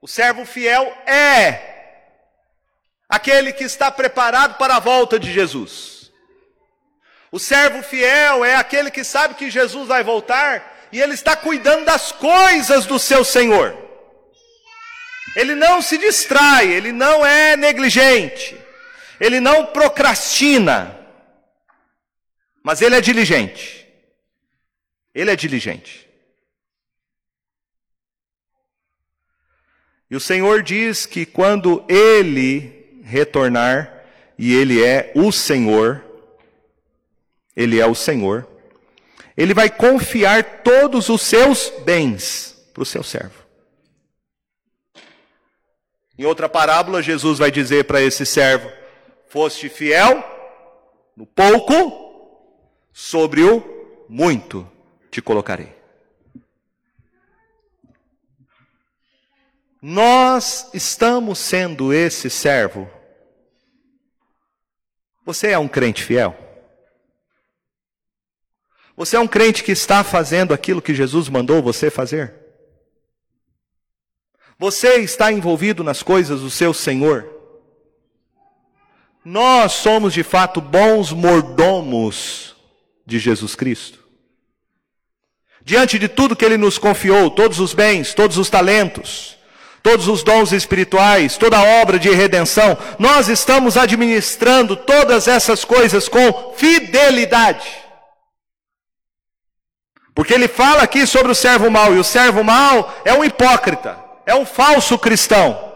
O 0.00 0.08
servo 0.08 0.46
fiel 0.46 0.86
é 1.06 2.00
aquele 3.06 3.52
que 3.52 3.62
está 3.62 3.90
preparado 3.90 4.56
para 4.56 4.76
a 4.76 4.80
volta 4.80 5.18
de 5.18 5.30
Jesus. 5.30 6.10
O 7.30 7.38
servo 7.38 7.82
fiel 7.82 8.42
é 8.42 8.54
aquele 8.54 8.90
que 8.90 9.04
sabe 9.04 9.34
que 9.34 9.50
Jesus 9.50 9.86
vai 9.86 10.02
voltar 10.02 10.88
e 10.90 10.98
ele 10.98 11.12
está 11.12 11.36
cuidando 11.36 11.84
das 11.84 12.10
coisas 12.10 12.86
do 12.86 12.98
seu 12.98 13.22
Senhor. 13.22 13.76
Ele 15.36 15.54
não 15.54 15.82
se 15.82 15.98
distrai, 15.98 16.72
ele 16.72 16.92
não 16.92 17.24
é 17.24 17.54
negligente, 17.54 18.58
ele 19.20 19.40
não 19.40 19.66
procrastina, 19.66 20.98
mas 22.62 22.80
ele 22.80 22.96
é 22.96 23.00
diligente. 23.02 23.86
Ele 25.14 25.30
é 25.30 25.36
diligente. 25.36 26.09
E 30.10 30.16
o 30.16 30.20
Senhor 30.20 30.62
diz 30.62 31.06
que 31.06 31.24
quando 31.24 31.84
ele 31.88 33.00
retornar, 33.04 34.02
e 34.36 34.54
ele 34.54 34.82
é 34.82 35.12
o 35.14 35.30
Senhor, 35.30 36.04
ele 37.54 37.78
é 37.78 37.86
o 37.86 37.94
Senhor, 37.94 38.48
ele 39.36 39.54
vai 39.54 39.70
confiar 39.70 40.62
todos 40.62 41.08
os 41.08 41.22
seus 41.22 41.72
bens 41.84 42.56
para 42.74 42.82
o 42.82 42.86
seu 42.86 43.02
servo. 43.02 43.40
Em 46.18 46.24
outra 46.24 46.48
parábola, 46.48 47.02
Jesus 47.02 47.38
vai 47.38 47.50
dizer 47.50 47.84
para 47.84 48.02
esse 48.02 48.26
servo: 48.26 48.70
Foste 49.28 49.68
fiel 49.68 50.22
no 51.16 51.24
pouco, 51.24 52.88
sobre 52.92 53.42
o 53.42 54.04
muito 54.08 54.70
te 55.10 55.22
colocarei. 55.22 55.79
Nós 59.82 60.68
estamos 60.74 61.38
sendo 61.38 61.92
esse 61.92 62.28
servo. 62.28 62.88
Você 65.24 65.48
é 65.48 65.58
um 65.58 65.68
crente 65.68 66.04
fiel? 66.04 66.36
Você 68.96 69.16
é 69.16 69.20
um 69.20 69.28
crente 69.28 69.64
que 69.64 69.72
está 69.72 70.04
fazendo 70.04 70.52
aquilo 70.52 70.82
que 70.82 70.92
Jesus 70.92 71.28
mandou 71.28 71.62
você 71.62 71.90
fazer? 71.90 72.34
Você 74.58 74.96
está 74.96 75.32
envolvido 75.32 75.82
nas 75.82 76.02
coisas 76.02 76.40
do 76.40 76.50
seu 76.50 76.74
Senhor? 76.74 77.26
Nós 79.24 79.72
somos 79.72 80.12
de 80.12 80.22
fato 80.22 80.60
bons 80.60 81.12
mordomos 81.12 82.54
de 83.06 83.18
Jesus 83.18 83.54
Cristo. 83.54 83.98
Diante 85.62 85.98
de 85.98 86.08
tudo 86.08 86.36
que 86.36 86.44
Ele 86.44 86.58
nos 86.58 86.76
confiou, 86.76 87.30
todos 87.30 87.58
os 87.58 87.72
bens, 87.72 88.12
todos 88.12 88.36
os 88.36 88.50
talentos, 88.50 89.39
todos 89.82 90.08
os 90.08 90.22
dons 90.22 90.52
espirituais, 90.52 91.36
toda 91.36 91.58
a 91.58 91.82
obra 91.82 91.98
de 91.98 92.10
redenção, 92.10 92.76
nós 92.98 93.28
estamos 93.28 93.76
administrando 93.76 94.76
todas 94.76 95.26
essas 95.26 95.64
coisas 95.64 96.08
com 96.08 96.54
fidelidade. 96.54 97.68
Porque 100.14 100.34
ele 100.34 100.48
fala 100.48 100.82
aqui 100.82 101.06
sobre 101.06 101.32
o 101.32 101.34
servo 101.34 101.70
mau, 101.70 101.94
e 101.94 101.98
o 101.98 102.04
servo 102.04 102.44
mau 102.44 102.94
é 103.04 103.14
um 103.14 103.24
hipócrita, 103.24 103.98
é 104.26 104.34
um 104.34 104.44
falso 104.44 104.98
cristão. 104.98 105.68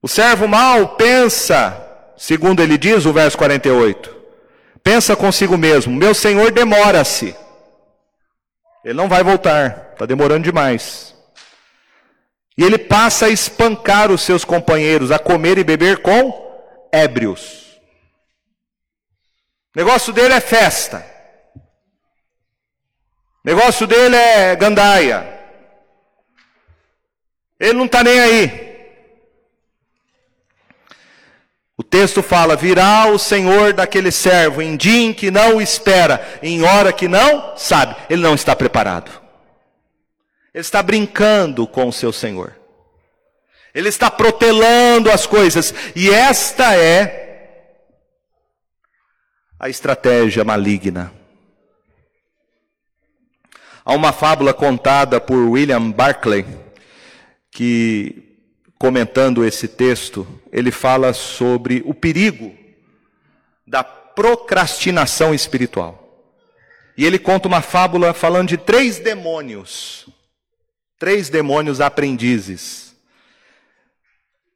O 0.00 0.06
servo 0.06 0.46
mau 0.46 0.90
pensa, 0.90 1.76
segundo 2.16 2.62
ele 2.62 2.78
diz, 2.78 3.04
o 3.04 3.12
verso 3.12 3.36
48, 3.36 4.14
pensa 4.84 5.16
consigo 5.16 5.58
mesmo: 5.58 5.92
meu 5.92 6.14
senhor 6.14 6.52
demora-se 6.52 7.34
ele 8.88 8.96
não 8.96 9.06
vai 9.06 9.22
voltar, 9.22 9.90
está 9.92 10.06
demorando 10.06 10.44
demais. 10.44 11.14
E 12.56 12.64
ele 12.64 12.78
passa 12.78 13.26
a 13.26 13.28
espancar 13.28 14.10
os 14.10 14.22
seus 14.22 14.46
companheiros, 14.46 15.10
a 15.10 15.18
comer 15.18 15.58
e 15.58 15.62
beber 15.62 16.00
com 16.00 16.88
ébrios. 16.90 17.78
O 19.76 19.78
negócio 19.78 20.10
dele 20.10 20.32
é 20.32 20.40
festa. 20.40 21.04
O 21.54 21.60
negócio 23.44 23.86
dele 23.86 24.16
é 24.16 24.56
gandaia. 24.56 25.38
Ele 27.60 27.74
não 27.74 27.84
está 27.84 28.02
nem 28.02 28.18
aí. 28.18 28.67
O 31.78 31.82
texto 31.84 32.24
fala: 32.24 32.56
virá 32.56 33.06
o 33.06 33.18
Senhor 33.18 33.72
daquele 33.72 34.10
servo 34.10 34.60
em 34.60 34.76
dia 34.76 35.00
em 35.00 35.14
que 35.14 35.30
não 35.30 35.60
espera, 35.60 36.40
em 36.42 36.64
hora 36.64 36.92
que 36.92 37.06
não 37.06 37.56
sabe. 37.56 37.94
Ele 38.10 38.20
não 38.20 38.34
está 38.34 38.56
preparado. 38.56 39.10
Ele 40.52 40.60
está 40.60 40.82
brincando 40.82 41.68
com 41.68 41.86
o 41.86 41.92
seu 41.92 42.12
Senhor. 42.12 42.56
Ele 43.72 43.88
está 43.88 44.10
protelando 44.10 45.08
as 45.08 45.24
coisas. 45.24 45.72
E 45.94 46.10
esta 46.10 46.74
é 46.74 47.26
a 49.60 49.68
estratégia 49.68 50.42
maligna. 50.42 51.12
Há 53.84 53.94
uma 53.94 54.12
fábula 54.12 54.52
contada 54.52 55.20
por 55.20 55.36
William 55.36 55.92
Barclay 55.92 56.44
que 57.52 58.27
comentando 58.78 59.44
esse 59.44 59.66
texto, 59.66 60.26
ele 60.52 60.70
fala 60.70 61.12
sobre 61.12 61.82
o 61.84 61.92
perigo 61.92 62.56
da 63.66 63.82
procrastinação 63.82 65.34
espiritual. 65.34 66.04
E 66.96 67.04
ele 67.04 67.18
conta 67.18 67.48
uma 67.48 67.60
fábula 67.60 68.14
falando 68.14 68.48
de 68.48 68.56
três 68.56 68.98
demônios, 68.98 70.08
três 70.98 71.28
demônios 71.28 71.80
aprendizes, 71.80 72.94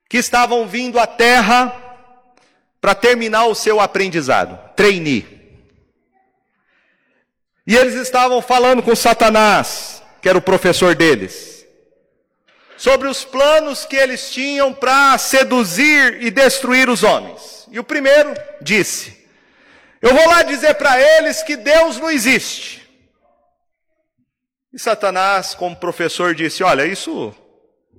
que 0.09 0.19
estavam 0.19 0.67
vindo 0.69 0.99
à 0.99 1.07
terra 1.07 1.75
para 2.81 2.95
terminar 2.95 3.47
o 3.47 3.55
seu 3.55 3.81
aprendizado, 3.81 4.59
trainee. 4.77 5.27
E 7.67 7.77
eles 7.77 7.95
estavam 7.95 8.43
falando 8.43 8.83
com 8.83 8.95
Satanás, 8.95 10.03
que 10.21 10.29
era 10.29 10.39
o 10.39 10.43
professor 10.43 10.95
deles 10.95 11.52
sobre 12.83 13.07
os 13.07 13.25
planos 13.25 13.85
que 13.85 13.95
eles 13.95 14.33
tinham 14.33 14.75
para 14.75 15.17
seduzir 15.17 16.21
e 16.21 16.33
destruir 16.33 16.89
os 16.89 17.05
homens. 17.05 17.69
E 17.71 17.79
o 17.79 17.85
primeiro 17.85 18.35
disse: 18.61 19.25
Eu 20.01 20.13
vou 20.13 20.27
lá 20.27 20.43
dizer 20.43 20.75
para 20.75 21.01
eles 21.01 21.45
que 21.45 21.57
Deus 21.57 21.99
não 21.99 22.11
existe. 22.11 22.83
E 24.73 24.81
Satanás, 24.81 25.55
como 25.55 25.77
professor, 25.77 26.35
disse: 26.35 26.65
Olha, 26.65 26.85
isso, 26.85 27.33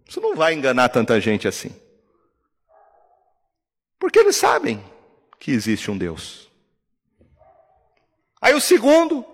isso 0.05 0.19
não 0.19 0.35
vai 0.35 0.53
enganar 0.53 0.89
tanta 0.89 1.17
gente 1.21 1.47
assim. 1.47 1.73
Porque 3.97 4.19
eles 4.19 4.35
sabem 4.35 4.83
que 5.39 5.51
existe 5.51 5.89
um 5.89 5.97
Deus. 5.97 6.51
Aí 8.41 8.53
o 8.53 8.59
segundo, 8.59 9.25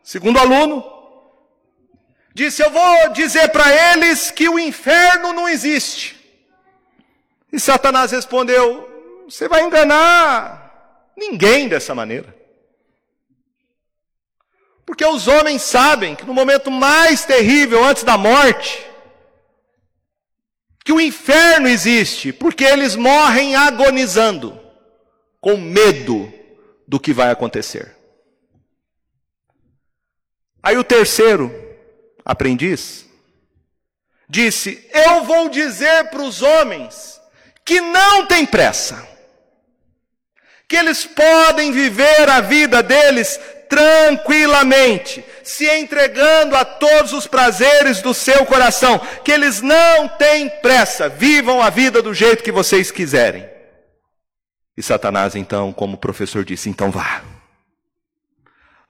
segundo 0.00 0.38
aluno, 0.38 0.91
Disse: 2.34 2.62
Eu 2.62 2.70
vou 2.70 3.10
dizer 3.10 3.48
para 3.48 3.92
eles 3.92 4.30
que 4.30 4.48
o 4.48 4.58
inferno 4.58 5.32
não 5.32 5.48
existe. 5.48 6.18
E 7.52 7.60
Satanás 7.60 8.10
respondeu: 8.10 8.88
Você 9.28 9.48
vai 9.48 9.62
enganar 9.62 11.12
ninguém 11.16 11.68
dessa 11.68 11.94
maneira. 11.94 12.34
Porque 14.84 15.04
os 15.04 15.28
homens 15.28 15.62
sabem 15.62 16.14
que 16.14 16.24
no 16.24 16.34
momento 16.34 16.70
mais 16.70 17.24
terrível 17.24 17.84
antes 17.84 18.02
da 18.02 18.18
morte, 18.18 18.84
que 20.84 20.92
o 20.92 21.00
inferno 21.00 21.68
existe, 21.68 22.32
porque 22.32 22.64
eles 22.64 22.96
morrem 22.96 23.54
agonizando, 23.54 24.58
com 25.40 25.56
medo 25.56 26.32
do 26.86 26.98
que 26.98 27.12
vai 27.12 27.30
acontecer. 27.30 27.96
Aí 30.62 30.76
o 30.76 30.84
terceiro 30.84 31.71
aprendiz, 32.24 33.06
disse: 34.28 34.88
Eu 34.92 35.24
vou 35.24 35.48
dizer 35.48 36.04
para 36.04 36.22
os 36.22 36.42
homens 36.42 37.20
que 37.64 37.80
não 37.80 38.26
tem 38.26 38.44
pressa, 38.44 39.06
que 40.68 40.76
eles 40.76 41.04
podem 41.04 41.70
viver 41.70 42.28
a 42.28 42.40
vida 42.40 42.82
deles 42.82 43.38
tranquilamente, 43.68 45.24
se 45.42 45.66
entregando 45.66 46.54
a 46.54 46.64
todos 46.64 47.14
os 47.14 47.26
prazeres 47.26 48.02
do 48.02 48.12
seu 48.12 48.44
coração, 48.44 48.98
que 49.24 49.32
eles 49.32 49.62
não 49.62 50.08
têm 50.08 50.48
pressa, 50.60 51.08
vivam 51.08 51.62
a 51.62 51.70
vida 51.70 52.02
do 52.02 52.12
jeito 52.12 52.44
que 52.44 52.52
vocês 52.52 52.90
quiserem. 52.90 53.48
E 54.76 54.82
Satanás, 54.82 55.34
então, 55.34 55.72
como 55.72 55.96
professor, 55.96 56.44
disse: 56.44 56.68
então 56.68 56.90
vá. 56.90 57.31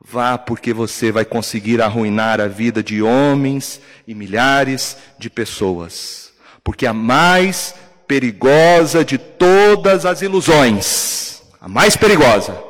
Vá, 0.04 0.36
porque 0.36 0.72
você 0.72 1.12
vai 1.12 1.24
conseguir 1.24 1.80
arruinar 1.80 2.40
a 2.40 2.48
vida 2.48 2.82
de 2.82 3.00
homens 3.00 3.80
e 4.06 4.14
milhares 4.14 4.96
de 5.18 5.30
pessoas. 5.30 6.32
Porque 6.64 6.86
a 6.86 6.92
mais 6.92 7.74
perigosa 8.06 9.04
de 9.04 9.16
todas 9.16 10.04
as 10.04 10.20
ilusões, 10.20 11.42
a 11.60 11.68
mais 11.68 11.96
perigosa, 11.96 12.60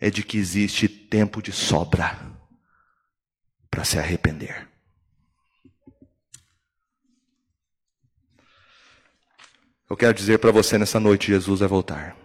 é 0.00 0.10
de 0.10 0.22
que 0.22 0.38
existe 0.38 0.88
tempo 0.88 1.42
de 1.42 1.52
sobra 1.52 2.18
para 3.70 3.84
se 3.84 3.98
arrepender. 3.98 4.66
Eu 9.88 9.96
quero 9.96 10.14
dizer 10.14 10.38
para 10.38 10.50
você 10.50 10.78
nessa 10.78 10.98
noite: 10.98 11.28
Jesus 11.28 11.60
vai 11.60 11.68
voltar. 11.68 12.19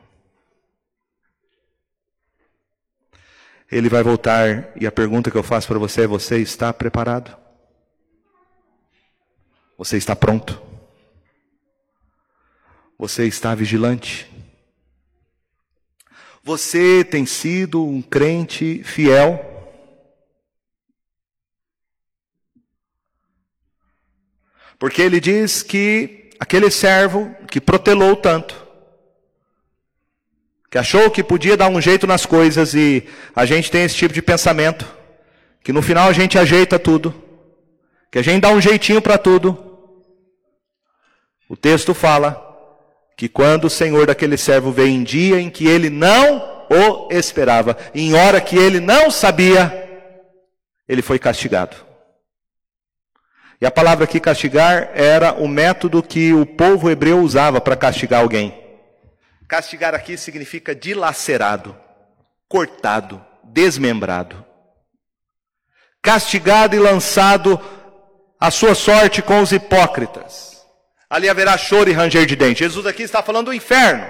Ele 3.76 3.90
vai 3.90 4.02
voltar 4.02 4.72
e 4.80 4.88
a 4.88 4.92
pergunta 4.92 5.30
que 5.30 5.36
eu 5.36 5.44
faço 5.44 5.68
para 5.68 5.78
você 5.78 6.04
é: 6.04 6.08
você 6.08 6.38
está 6.38 6.72
preparado? 6.72 7.36
Você 9.78 9.98
está 9.98 10.16
pronto? 10.16 10.62
Você 12.98 13.26
está 13.28 13.54
vigilante? 13.54 14.32
Você 16.42 17.04
tem 17.04 17.26
sido 17.26 17.86
um 17.86 18.02
crente 18.02 18.82
fiel? 18.82 19.44
Porque 24.80 25.02
ele 25.02 25.20
diz 25.20 25.62
que 25.62 26.30
aquele 26.40 26.72
servo 26.72 27.30
que 27.52 27.60
protelou 27.60 28.16
tanto, 28.16 28.65
que 30.76 30.80
achou 30.80 31.10
que 31.10 31.24
podia 31.24 31.56
dar 31.56 31.70
um 31.70 31.80
jeito 31.80 32.06
nas 32.06 32.26
coisas 32.26 32.74
e 32.74 33.08
a 33.34 33.46
gente 33.46 33.72
tem 33.72 33.86
esse 33.86 33.96
tipo 33.96 34.14
de 34.14 34.22
pensamento, 34.22 34.86
que 35.64 35.72
no 35.72 35.82
final 35.82 36.10
a 36.10 36.12
gente 36.12 36.38
ajeita 36.38 36.78
tudo, 36.78 37.16
que 38.12 38.20
a 38.20 38.22
gente 38.22 38.42
dá 38.42 38.50
um 38.50 38.60
jeitinho 38.60 39.02
para 39.02 39.18
tudo. 39.18 39.58
O 41.48 41.56
texto 41.56 41.94
fala 41.94 42.36
que 43.16 43.30
quando 43.30 43.68
o 43.68 43.70
Senhor 43.70 44.06
daquele 44.06 44.36
servo 44.36 44.70
veio 44.70 44.90
em 44.90 45.02
dia 45.02 45.40
em 45.40 45.50
que 45.50 45.66
ele 45.66 45.90
não 45.90 46.68
o 46.70 47.08
esperava, 47.10 47.78
em 47.94 48.14
hora 48.14 48.42
que 48.42 48.58
ele 48.58 48.82
não 48.82 49.10
sabia, 49.10 50.12
ele 50.90 51.02
foi 51.02 51.18
castigado. 51.18 51.78
E 53.62 53.66
a 53.66 53.72
palavra 53.72 54.04
aqui 54.04 54.20
castigar 54.20 54.90
era 54.94 55.36
o 55.36 55.48
método 55.48 56.04
que 56.04 56.34
o 56.34 56.46
povo 56.46 56.92
hebreu 56.92 57.20
usava 57.20 57.62
para 57.62 57.78
castigar 57.78 58.20
alguém. 58.20 58.65
Castigar 59.48 59.94
aqui 59.94 60.18
significa 60.18 60.74
dilacerado, 60.74 61.78
cortado, 62.48 63.24
desmembrado. 63.44 64.44
Castigado 66.02 66.76
e 66.76 66.80
lançado 66.80 67.60
a 68.40 68.50
sua 68.52 68.76
sorte 68.76 69.22
com 69.22 69.42
os 69.42 69.52
hipócritas. 69.52 70.66
Ali 71.10 71.30
haverá 71.30 71.58
choro 71.58 71.90
e 71.90 71.94
ranger 71.94 72.26
de 72.26 72.36
dente. 72.36 72.60
Jesus 72.60 72.86
aqui 72.86 73.04
está 73.04 73.22
falando 73.22 73.48
do 73.48 73.54
inferno, 73.54 74.06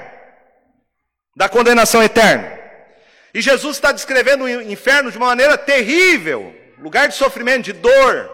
da 1.35 1.49
condenação 1.49 2.01
eterna. 2.01 2.57
E 3.33 3.41
Jesus 3.41 3.77
está 3.77 3.91
descrevendo 3.91 4.45
o 4.45 4.61
inferno 4.61 5.11
de 5.11 5.17
uma 5.17 5.27
maneira 5.27 5.57
terrível 5.57 6.55
lugar 6.77 7.07
de 7.07 7.15
sofrimento, 7.15 7.65
de 7.65 7.73
dor. 7.73 8.31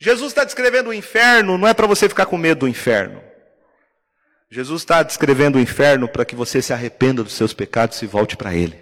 Jesus 0.00 0.32
está 0.32 0.44
descrevendo 0.44 0.90
o 0.90 0.94
inferno, 0.94 1.58
não 1.58 1.68
é 1.68 1.74
para 1.74 1.86
você 1.86 2.08
ficar 2.08 2.26
com 2.26 2.36
medo 2.36 2.60
do 2.60 2.68
inferno. 2.68 3.22
Jesus 4.54 4.82
está 4.82 5.02
descrevendo 5.02 5.56
o 5.56 5.60
inferno 5.60 6.06
para 6.06 6.26
que 6.26 6.36
você 6.36 6.60
se 6.60 6.74
arrependa 6.74 7.24
dos 7.24 7.32
seus 7.32 7.54
pecados 7.54 8.02
e 8.02 8.06
volte 8.06 8.36
para 8.36 8.52
Ele. 8.52 8.78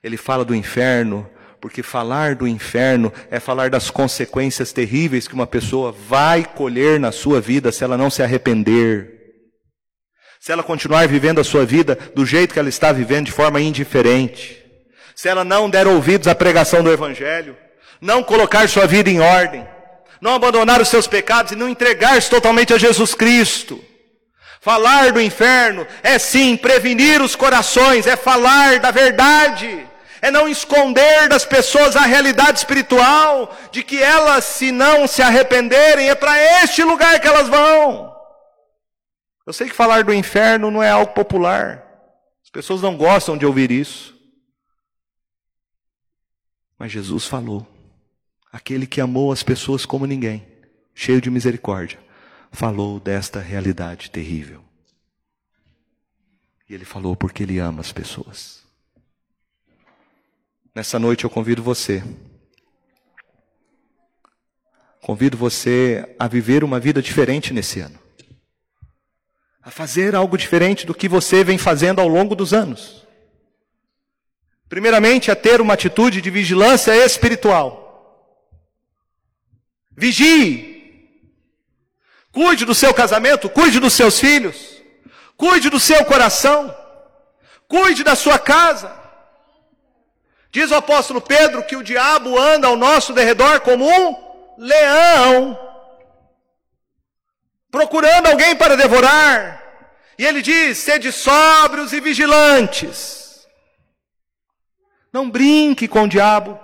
Ele 0.00 0.16
fala 0.16 0.44
do 0.44 0.54
inferno 0.54 1.28
porque 1.60 1.82
falar 1.82 2.36
do 2.36 2.46
inferno 2.46 3.12
é 3.32 3.40
falar 3.40 3.70
das 3.70 3.90
consequências 3.90 4.72
terríveis 4.72 5.26
que 5.26 5.34
uma 5.34 5.46
pessoa 5.46 5.90
vai 5.90 6.44
colher 6.44 7.00
na 7.00 7.10
sua 7.10 7.40
vida 7.40 7.72
se 7.72 7.82
ela 7.82 7.98
não 7.98 8.10
se 8.10 8.22
arrepender. 8.22 9.10
Se 10.38 10.52
ela 10.52 10.62
continuar 10.62 11.08
vivendo 11.08 11.40
a 11.40 11.44
sua 11.44 11.66
vida 11.66 11.98
do 12.14 12.24
jeito 12.24 12.54
que 12.54 12.60
ela 12.60 12.68
está 12.68 12.92
vivendo, 12.92 13.26
de 13.26 13.32
forma 13.32 13.60
indiferente. 13.60 14.64
se 15.16 15.28
ela 15.28 15.42
não 15.42 15.68
der 15.68 15.88
ouvidos 15.88 16.28
à 16.28 16.34
pregação 16.34 16.80
do 16.80 16.92
Evangelho, 16.92 17.56
não 18.00 18.22
colocar 18.22 18.68
sua 18.68 18.86
vida 18.86 19.10
em 19.10 19.18
ordem, 19.18 19.66
não 20.24 20.32
abandonar 20.32 20.80
os 20.80 20.88
seus 20.88 21.06
pecados 21.06 21.52
e 21.52 21.54
não 21.54 21.68
entregar-se 21.68 22.30
totalmente 22.30 22.72
a 22.72 22.78
Jesus 22.78 23.14
Cristo. 23.14 23.84
Falar 24.58 25.12
do 25.12 25.20
inferno 25.20 25.86
é 26.02 26.18
sim 26.18 26.56
prevenir 26.56 27.20
os 27.20 27.36
corações, 27.36 28.06
é 28.06 28.16
falar 28.16 28.80
da 28.80 28.90
verdade, 28.90 29.86
é 30.22 30.30
não 30.30 30.48
esconder 30.48 31.28
das 31.28 31.44
pessoas 31.44 31.94
a 31.94 32.06
realidade 32.06 32.56
espiritual, 32.56 33.54
de 33.70 33.82
que 33.82 34.02
elas, 34.02 34.44
se 34.44 34.72
não 34.72 35.06
se 35.06 35.20
arrependerem, 35.20 36.08
é 36.08 36.14
para 36.14 36.62
este 36.62 36.82
lugar 36.82 37.20
que 37.20 37.28
elas 37.28 37.46
vão. 37.46 38.10
Eu 39.46 39.52
sei 39.52 39.68
que 39.68 39.76
falar 39.76 40.04
do 40.04 40.14
inferno 40.14 40.70
não 40.70 40.82
é 40.82 40.88
algo 40.88 41.12
popular, 41.12 41.84
as 42.42 42.48
pessoas 42.48 42.80
não 42.80 42.96
gostam 42.96 43.36
de 43.36 43.44
ouvir 43.44 43.70
isso. 43.70 44.14
Mas 46.78 46.90
Jesus 46.90 47.26
falou, 47.26 47.73
aquele 48.54 48.86
que 48.86 49.00
amou 49.00 49.32
as 49.32 49.42
pessoas 49.42 49.84
como 49.84 50.06
ninguém, 50.06 50.46
cheio 50.94 51.20
de 51.20 51.28
misericórdia, 51.28 51.98
falou 52.52 53.00
desta 53.00 53.40
realidade 53.40 54.12
terrível. 54.12 54.62
E 56.68 56.72
ele 56.72 56.84
falou 56.84 57.16
porque 57.16 57.42
ele 57.42 57.58
ama 57.58 57.80
as 57.80 57.90
pessoas. 57.90 58.62
Nessa 60.72 61.00
noite 61.00 61.24
eu 61.24 61.30
convido 61.30 61.64
você. 61.64 62.04
Convido 65.00 65.36
você 65.36 66.14
a 66.16 66.28
viver 66.28 66.62
uma 66.62 66.78
vida 66.78 67.02
diferente 67.02 67.52
nesse 67.52 67.80
ano. 67.80 67.98
A 69.60 69.70
fazer 69.72 70.14
algo 70.14 70.38
diferente 70.38 70.86
do 70.86 70.94
que 70.94 71.08
você 71.08 71.42
vem 71.42 71.58
fazendo 71.58 72.00
ao 72.00 72.06
longo 72.06 72.36
dos 72.36 72.54
anos. 72.54 73.04
Primeiramente, 74.68 75.32
a 75.32 75.34
ter 75.34 75.60
uma 75.60 75.74
atitude 75.74 76.22
de 76.22 76.30
vigilância 76.30 76.94
espiritual. 77.04 77.83
Vigie. 79.96 80.74
Cuide 82.32 82.64
do 82.64 82.74
seu 82.74 82.92
casamento, 82.92 83.48
cuide 83.48 83.78
dos 83.78 83.92
seus 83.92 84.18
filhos, 84.18 84.82
cuide 85.36 85.70
do 85.70 85.78
seu 85.78 86.04
coração, 86.04 86.74
cuide 87.68 88.02
da 88.02 88.16
sua 88.16 88.38
casa. 88.40 88.92
Diz 90.50 90.70
o 90.70 90.74
apóstolo 90.74 91.20
Pedro 91.20 91.62
que 91.64 91.76
o 91.76 91.82
diabo 91.82 92.36
anda 92.38 92.66
ao 92.66 92.76
nosso 92.76 93.12
derredor 93.12 93.60
como 93.60 93.88
um 93.88 94.16
leão, 94.58 95.58
procurando 97.70 98.26
alguém 98.26 98.56
para 98.56 98.76
devorar. 98.76 99.62
E 100.18 100.24
ele 100.24 100.42
diz: 100.42 100.78
sede 100.78 101.12
sóbrios 101.12 101.92
e 101.92 102.00
vigilantes. 102.00 103.46
Não 105.12 105.30
brinque 105.30 105.86
com 105.86 106.02
o 106.02 106.08
diabo. 106.08 106.63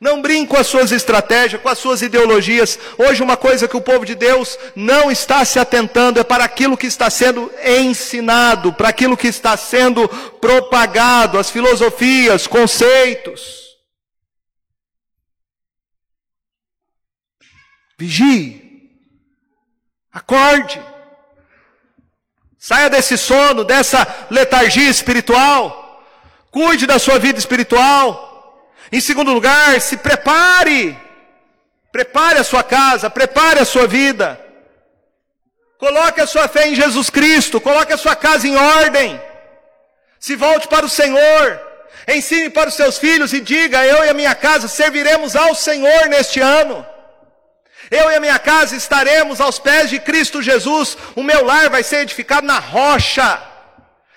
Não 0.00 0.22
brinque 0.22 0.46
com 0.46 0.56
as 0.56 0.66
suas 0.66 0.92
estratégias, 0.92 1.60
com 1.60 1.68
as 1.68 1.78
suas 1.78 2.00
ideologias. 2.00 2.78
Hoje, 2.96 3.22
uma 3.22 3.36
coisa 3.36 3.68
que 3.68 3.76
o 3.76 3.82
povo 3.82 4.06
de 4.06 4.14
Deus 4.14 4.58
não 4.74 5.10
está 5.10 5.44
se 5.44 5.58
atentando 5.58 6.18
é 6.18 6.24
para 6.24 6.42
aquilo 6.42 6.74
que 6.74 6.86
está 6.86 7.10
sendo 7.10 7.52
ensinado, 7.62 8.72
para 8.72 8.88
aquilo 8.88 9.14
que 9.14 9.28
está 9.28 9.54
sendo 9.58 10.08
propagado, 10.08 11.38
as 11.38 11.50
filosofias, 11.50 12.46
conceitos. 12.46 13.76
Vigie, 17.98 18.88
acorde, 20.10 20.82
saia 22.58 22.88
desse 22.88 23.18
sono, 23.18 23.64
dessa 23.64 24.26
letargia 24.30 24.88
espiritual, 24.88 26.02
cuide 26.50 26.86
da 26.86 26.98
sua 26.98 27.18
vida 27.18 27.38
espiritual. 27.38 28.29
Em 28.92 29.00
segundo 29.00 29.32
lugar, 29.32 29.80
se 29.80 29.96
prepare. 29.96 30.98
Prepare 31.92 32.38
a 32.38 32.44
sua 32.44 32.62
casa, 32.62 33.10
prepare 33.10 33.60
a 33.60 33.64
sua 33.64 33.86
vida. 33.86 34.40
Coloque 35.78 36.20
a 36.20 36.26
sua 36.26 36.46
fé 36.46 36.68
em 36.68 36.74
Jesus 36.74 37.08
Cristo, 37.08 37.60
coloque 37.60 37.92
a 37.92 37.98
sua 37.98 38.14
casa 38.14 38.46
em 38.46 38.56
ordem. 38.56 39.20
Se 40.18 40.36
volte 40.36 40.68
para 40.68 40.86
o 40.86 40.90
Senhor. 40.90 41.60
Ensine 42.06 42.50
para 42.50 42.68
os 42.68 42.74
seus 42.74 42.98
filhos 42.98 43.32
e 43.32 43.40
diga: 43.40 43.84
Eu 43.84 44.04
e 44.04 44.08
a 44.08 44.14
minha 44.14 44.34
casa 44.34 44.68
serviremos 44.68 45.34
ao 45.36 45.54
Senhor 45.54 46.06
neste 46.08 46.40
ano. 46.40 46.86
Eu 47.90 48.10
e 48.10 48.14
a 48.14 48.20
minha 48.20 48.38
casa 48.38 48.76
estaremos 48.76 49.40
aos 49.40 49.58
pés 49.58 49.90
de 49.90 49.98
Cristo 49.98 50.42
Jesus. 50.42 50.96
O 51.16 51.22
meu 51.22 51.44
lar 51.44 51.68
vai 51.70 51.82
ser 51.82 52.02
edificado 52.02 52.46
na 52.46 52.58
rocha. 52.58 53.49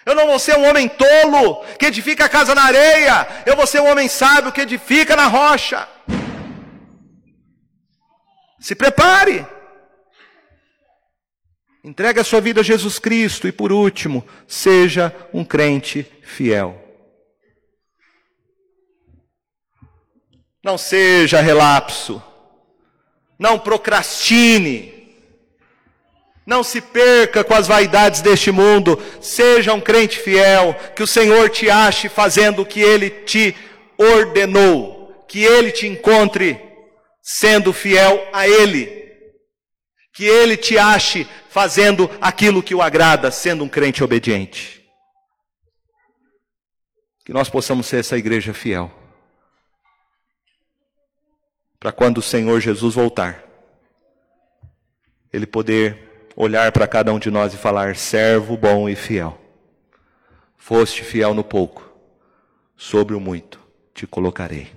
Eu 0.05 0.15
não 0.15 0.27
vou 0.27 0.39
ser 0.39 0.57
um 0.57 0.67
homem 0.67 0.87
tolo 0.87 1.63
que 1.77 1.85
edifica 1.85 2.25
a 2.25 2.29
casa 2.29 2.53
na 2.53 2.63
areia. 2.63 3.27
Eu 3.45 3.55
vou 3.55 3.65
ser 3.65 3.81
um 3.81 3.89
homem 3.89 4.07
sábio 4.07 4.51
que 4.51 4.61
edifica 4.61 5.15
na 5.15 5.27
rocha. 5.27 5.87
Se 8.59 8.75
prepare. 8.75 9.45
Entregue 11.83 12.19
a 12.19 12.23
sua 12.23 12.39
vida 12.39 12.61
a 12.61 12.63
Jesus 12.63 12.99
Cristo. 12.99 13.47
E 13.47 13.51
por 13.51 13.71
último, 13.71 14.25
seja 14.47 15.13
um 15.33 15.43
crente 15.43 16.09
fiel. 16.23 16.79
Não 20.63 20.77
seja 20.77 21.41
relapso. 21.41 22.23
Não 23.37 23.59
procrastine. 23.59 24.92
Não 26.45 26.61
se 26.63 26.81
perca 26.81 27.43
com 27.43 27.53
as 27.53 27.67
vaidades 27.67 28.21
deste 28.21 28.51
mundo. 28.51 29.01
Seja 29.21 29.73
um 29.73 29.79
crente 29.79 30.19
fiel. 30.19 30.75
Que 30.95 31.03
o 31.03 31.07
Senhor 31.07 31.49
te 31.49 31.69
ache 31.69 32.09
fazendo 32.09 32.61
o 32.61 32.65
que 32.65 32.81
Ele 32.81 33.09
te 33.09 33.55
ordenou. 33.97 35.25
Que 35.27 35.43
Ele 35.43 35.71
te 35.71 35.87
encontre 35.87 36.59
sendo 37.21 37.71
fiel 37.71 38.27
a 38.33 38.47
Ele. 38.47 39.03
Que 40.13 40.25
Ele 40.25 40.57
te 40.57 40.77
ache 40.77 41.25
fazendo 41.49 42.09
aquilo 42.19 42.61
que 42.61 42.75
o 42.75 42.81
agrada, 42.81 43.31
sendo 43.31 43.63
um 43.63 43.69
crente 43.69 44.03
obediente. 44.03 44.83
Que 47.23 47.31
nós 47.31 47.49
possamos 47.49 47.87
ser 47.87 48.01
essa 48.01 48.17
igreja 48.17 48.53
fiel. 48.53 48.91
Para 51.79 51.91
quando 51.91 52.17
o 52.17 52.21
Senhor 52.21 52.59
Jesus 52.59 52.95
voltar, 52.95 53.43
Ele 55.31 55.45
poder 55.45 56.12
olhar 56.35 56.71
para 56.71 56.87
cada 56.87 57.13
um 57.13 57.19
de 57.19 57.31
nós 57.31 57.53
e 57.53 57.57
falar: 57.57 57.95
servo 57.95 58.57
bom 58.57 58.87
e 58.89 58.95
fiel. 58.95 59.39
Foste 60.57 61.03
fiel 61.03 61.33
no 61.33 61.43
pouco, 61.43 61.93
sobre 62.77 63.15
o 63.15 63.19
muito 63.19 63.63
te 63.93 64.07
colocarei. 64.07 64.71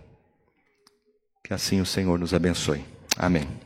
Que 1.43 1.55
assim 1.55 1.81
o 1.81 1.87
Senhor 1.87 2.19
nos 2.19 2.35
abençoe. 2.35 2.85
Amém. 3.17 3.66